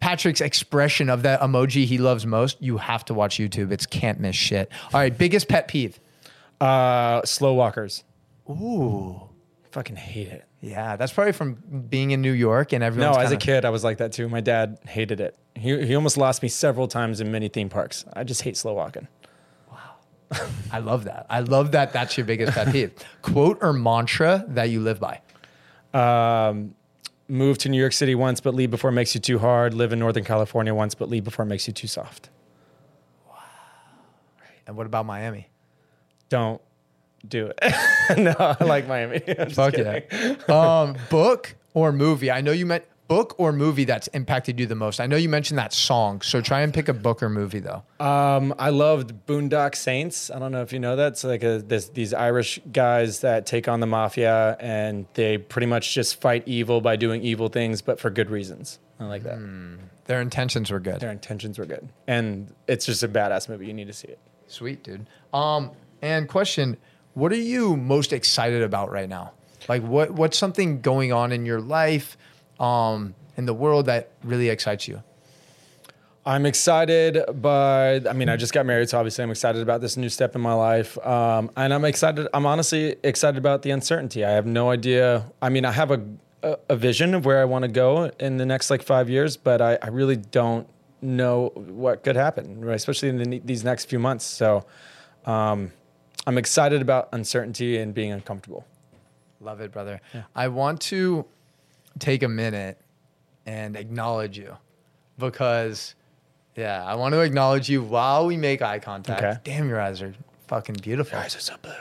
[0.00, 3.70] Patrick's expression of that emoji he loves most, you have to watch YouTube.
[3.70, 4.70] It's can't miss shit.
[4.92, 6.00] All right, biggest pet peeve.
[6.60, 8.02] Uh, slow walkers.
[8.48, 9.28] Ooh.
[9.70, 10.44] Fucking hate it.
[10.60, 11.54] Yeah, that's probably from
[11.88, 13.12] being in New York and everyone.
[13.12, 14.28] No, as a kid, I was like that too.
[14.28, 15.36] My dad hated it.
[15.54, 18.04] He, he almost lost me several times in many theme parks.
[18.12, 19.08] I just hate slow walking.
[19.70, 19.96] Wow.
[20.70, 21.26] I love that.
[21.30, 21.94] I love that.
[21.94, 22.92] That's your biggest pet peeve.
[23.22, 25.22] Quote or mantra that you live by.
[25.94, 26.74] Um,
[27.26, 29.72] move to New York City once, but leave before it makes you too hard.
[29.72, 32.28] Live in Northern California once, but leave before it makes you too soft.
[33.26, 33.36] Wow.
[34.40, 34.60] Right.
[34.66, 35.48] And what about Miami?
[36.28, 36.60] Don't
[37.26, 38.18] do it.
[38.18, 39.22] no, I like Miami.
[39.38, 40.02] I'm Fuck kidding.
[40.10, 40.36] yeah.
[40.80, 42.30] um, book or movie?
[42.30, 45.00] I know you meant book or movie that's impacted you the most.
[45.00, 47.82] I know you mentioned that song, so try and pick a book or movie though.
[47.98, 50.30] Um, I loved Boondock Saints.
[50.30, 51.12] I don't know if you know that.
[51.12, 55.66] It's like a, this, these Irish guys that take on the mafia and they pretty
[55.66, 58.78] much just fight evil by doing evil things, but for good reasons.
[59.00, 59.38] I like that.
[60.04, 61.00] Their intentions were good.
[61.00, 61.88] Their intentions were good.
[62.06, 63.66] And it's just a badass movie.
[63.66, 64.18] You need to see it.
[64.46, 65.08] Sweet, dude.
[65.32, 65.70] Um,
[66.02, 66.76] and question:
[67.14, 69.32] What are you most excited about right now?
[69.68, 72.16] Like, what what's something going on in your life,
[72.58, 75.02] um, in the world that really excites you?
[76.26, 79.96] I'm excited, but I mean, I just got married, so obviously I'm excited about this
[79.96, 80.98] new step in my life.
[81.04, 82.28] Um, and I'm excited.
[82.34, 84.24] I'm honestly excited about the uncertainty.
[84.24, 85.30] I have no idea.
[85.40, 86.02] I mean, I have a
[86.42, 89.60] a, vision of where I want to go in the next like five years, but
[89.60, 90.68] I, I really don't
[91.02, 92.74] know what could happen, right?
[92.74, 94.24] especially in the, these next few months.
[94.24, 94.64] So
[95.26, 95.72] um,
[96.26, 98.66] I'm excited about uncertainty and being uncomfortable.
[99.40, 100.00] Love it, brother.
[100.34, 101.24] I want to
[101.98, 102.78] take a minute
[103.46, 104.56] and acknowledge you
[105.18, 105.94] because,
[106.56, 109.22] yeah, I want to acknowledge you while we make eye contact.
[109.22, 109.38] Okay.
[109.44, 110.14] Damn, your eyes are
[110.46, 111.16] fucking beautiful.
[111.16, 111.72] Your eyes are so blue.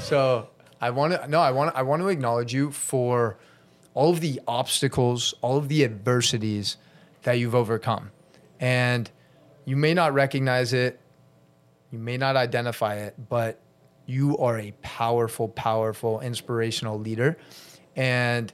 [0.00, 0.48] So
[0.80, 3.36] I want to no, I want I want to acknowledge you for
[3.94, 6.76] all of the obstacles, all of the adversities
[7.22, 8.10] that you've overcome,
[8.58, 9.10] and
[9.64, 10.98] you may not recognize it,
[11.90, 13.60] you may not identify it, but
[14.12, 17.38] you are a powerful, powerful, inspirational leader,
[17.96, 18.52] and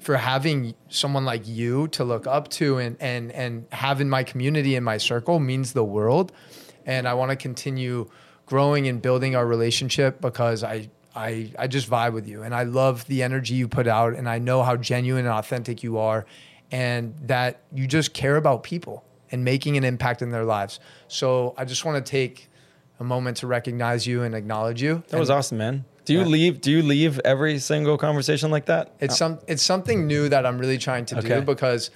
[0.00, 4.22] for having someone like you to look up to and and and have in my
[4.22, 6.32] community in my circle means the world.
[6.86, 8.10] And I want to continue
[8.46, 12.42] growing and building our relationship because I I I just vibe with you.
[12.42, 15.82] And I love the energy you put out and I know how genuine and authentic
[15.82, 16.26] you are
[16.70, 20.80] and that you just care about people and making an impact in their lives.
[21.08, 22.48] So I just want to take
[23.00, 25.02] a moment to recognize you and acknowledge you.
[25.08, 25.84] That was awesome, man.
[26.04, 26.60] Do you leave?
[26.60, 28.92] Do you leave every single conversation like that?
[29.00, 31.28] It's some it's something new that I'm really trying to Okay.
[31.28, 31.90] do because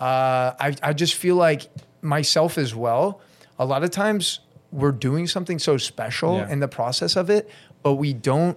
[0.00, 1.68] uh, I I just feel like
[2.02, 3.20] myself as well.
[3.58, 4.40] A lot of times
[4.72, 6.50] we're doing something so special Yeah.
[6.50, 7.48] in the process of it,
[7.82, 8.56] but we don't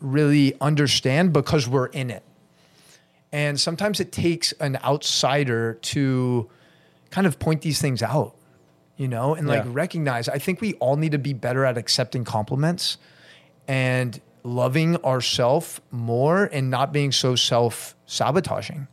[0.00, 2.22] really understand because we're in it.
[3.32, 6.48] And sometimes it takes an outsider to
[7.10, 8.34] kind of point these things out,
[8.96, 10.28] you know, and like recognize.
[10.28, 12.98] I think we all need to be better at accepting compliments
[13.66, 18.86] and loving ourself more and not being so self sabotaging.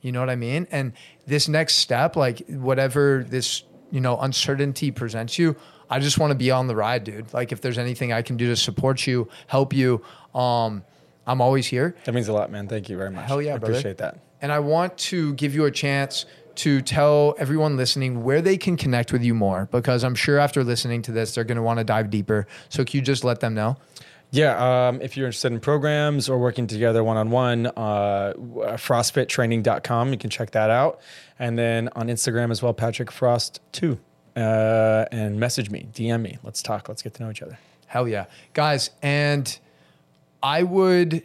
[0.00, 0.66] You know what I mean?
[0.70, 0.94] And
[1.26, 5.56] this next step, like whatever this, you know, uncertainty presents you,
[5.90, 7.32] I just want to be on the ride, dude.
[7.34, 10.02] Like if there's anything I can do to support you, help you,
[10.34, 10.84] um,
[11.26, 11.94] I'm always here.
[12.04, 12.66] That means a lot, man.
[12.66, 13.26] Thank you very much.
[13.26, 13.74] Hell yeah, I brother.
[13.74, 14.18] appreciate that.
[14.40, 16.24] And I want to give you a chance
[16.60, 20.62] to tell everyone listening where they can connect with you more because I'm sure after
[20.62, 22.46] listening to this, they're going to want to dive deeper.
[22.68, 23.78] So can you just let them know?
[24.30, 30.18] Yeah, um, if you're interested in programs or working together one on one, frostfittraining.com, you
[30.18, 31.00] can check that out.
[31.38, 33.98] And then on Instagram as well, Patrick Frost 2.
[34.36, 36.36] Uh, and message me, DM me.
[36.42, 36.90] Let's talk.
[36.90, 37.58] Let's get to know each other.
[37.86, 38.26] Hell yeah.
[38.52, 39.58] Guys, and
[40.42, 41.22] I would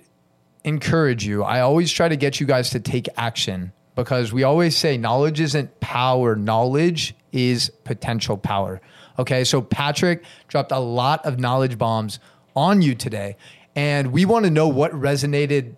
[0.64, 1.43] encourage you.
[1.43, 5.39] I always try to get you guys to take action because we always say knowledge
[5.39, 8.81] isn't power, knowledge is potential power.
[9.17, 12.19] Okay, so Patrick dropped a lot of knowledge bombs
[12.55, 13.38] on you today,
[13.76, 15.76] and we want to know what resonated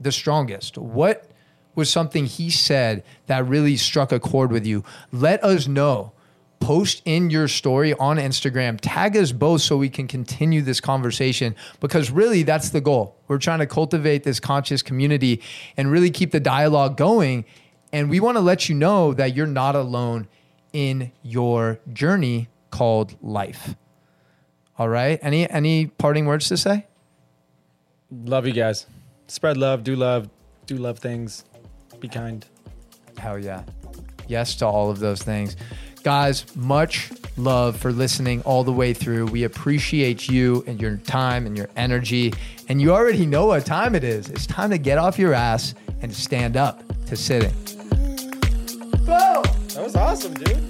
[0.00, 0.78] the strongest.
[0.78, 1.28] What
[1.74, 4.84] was something he said that really struck a chord with you?
[5.12, 6.12] Let us know
[6.60, 8.78] post in your story on Instagram.
[8.80, 13.16] Tag us both so we can continue this conversation because really that's the goal.
[13.28, 15.42] We're trying to cultivate this conscious community
[15.76, 17.44] and really keep the dialogue going.
[17.92, 20.28] And we want to let you know that you're not alone
[20.72, 23.74] in your journey called life.
[24.78, 25.18] All right.
[25.22, 26.86] Any any parting words to say?
[28.10, 28.86] Love you guys.
[29.26, 30.28] Spread love, do love,
[30.66, 31.44] do love things.
[31.98, 32.44] Be kind.
[33.16, 33.64] Hell yeah.
[34.28, 35.56] Yes to all of those things.
[36.06, 39.26] Guys, much love for listening all the way through.
[39.26, 42.32] We appreciate you and your time and your energy.
[42.68, 44.30] And you already know what time it is.
[44.30, 47.52] It's time to get off your ass and stand up to sitting.
[49.04, 50.65] That was awesome, dude.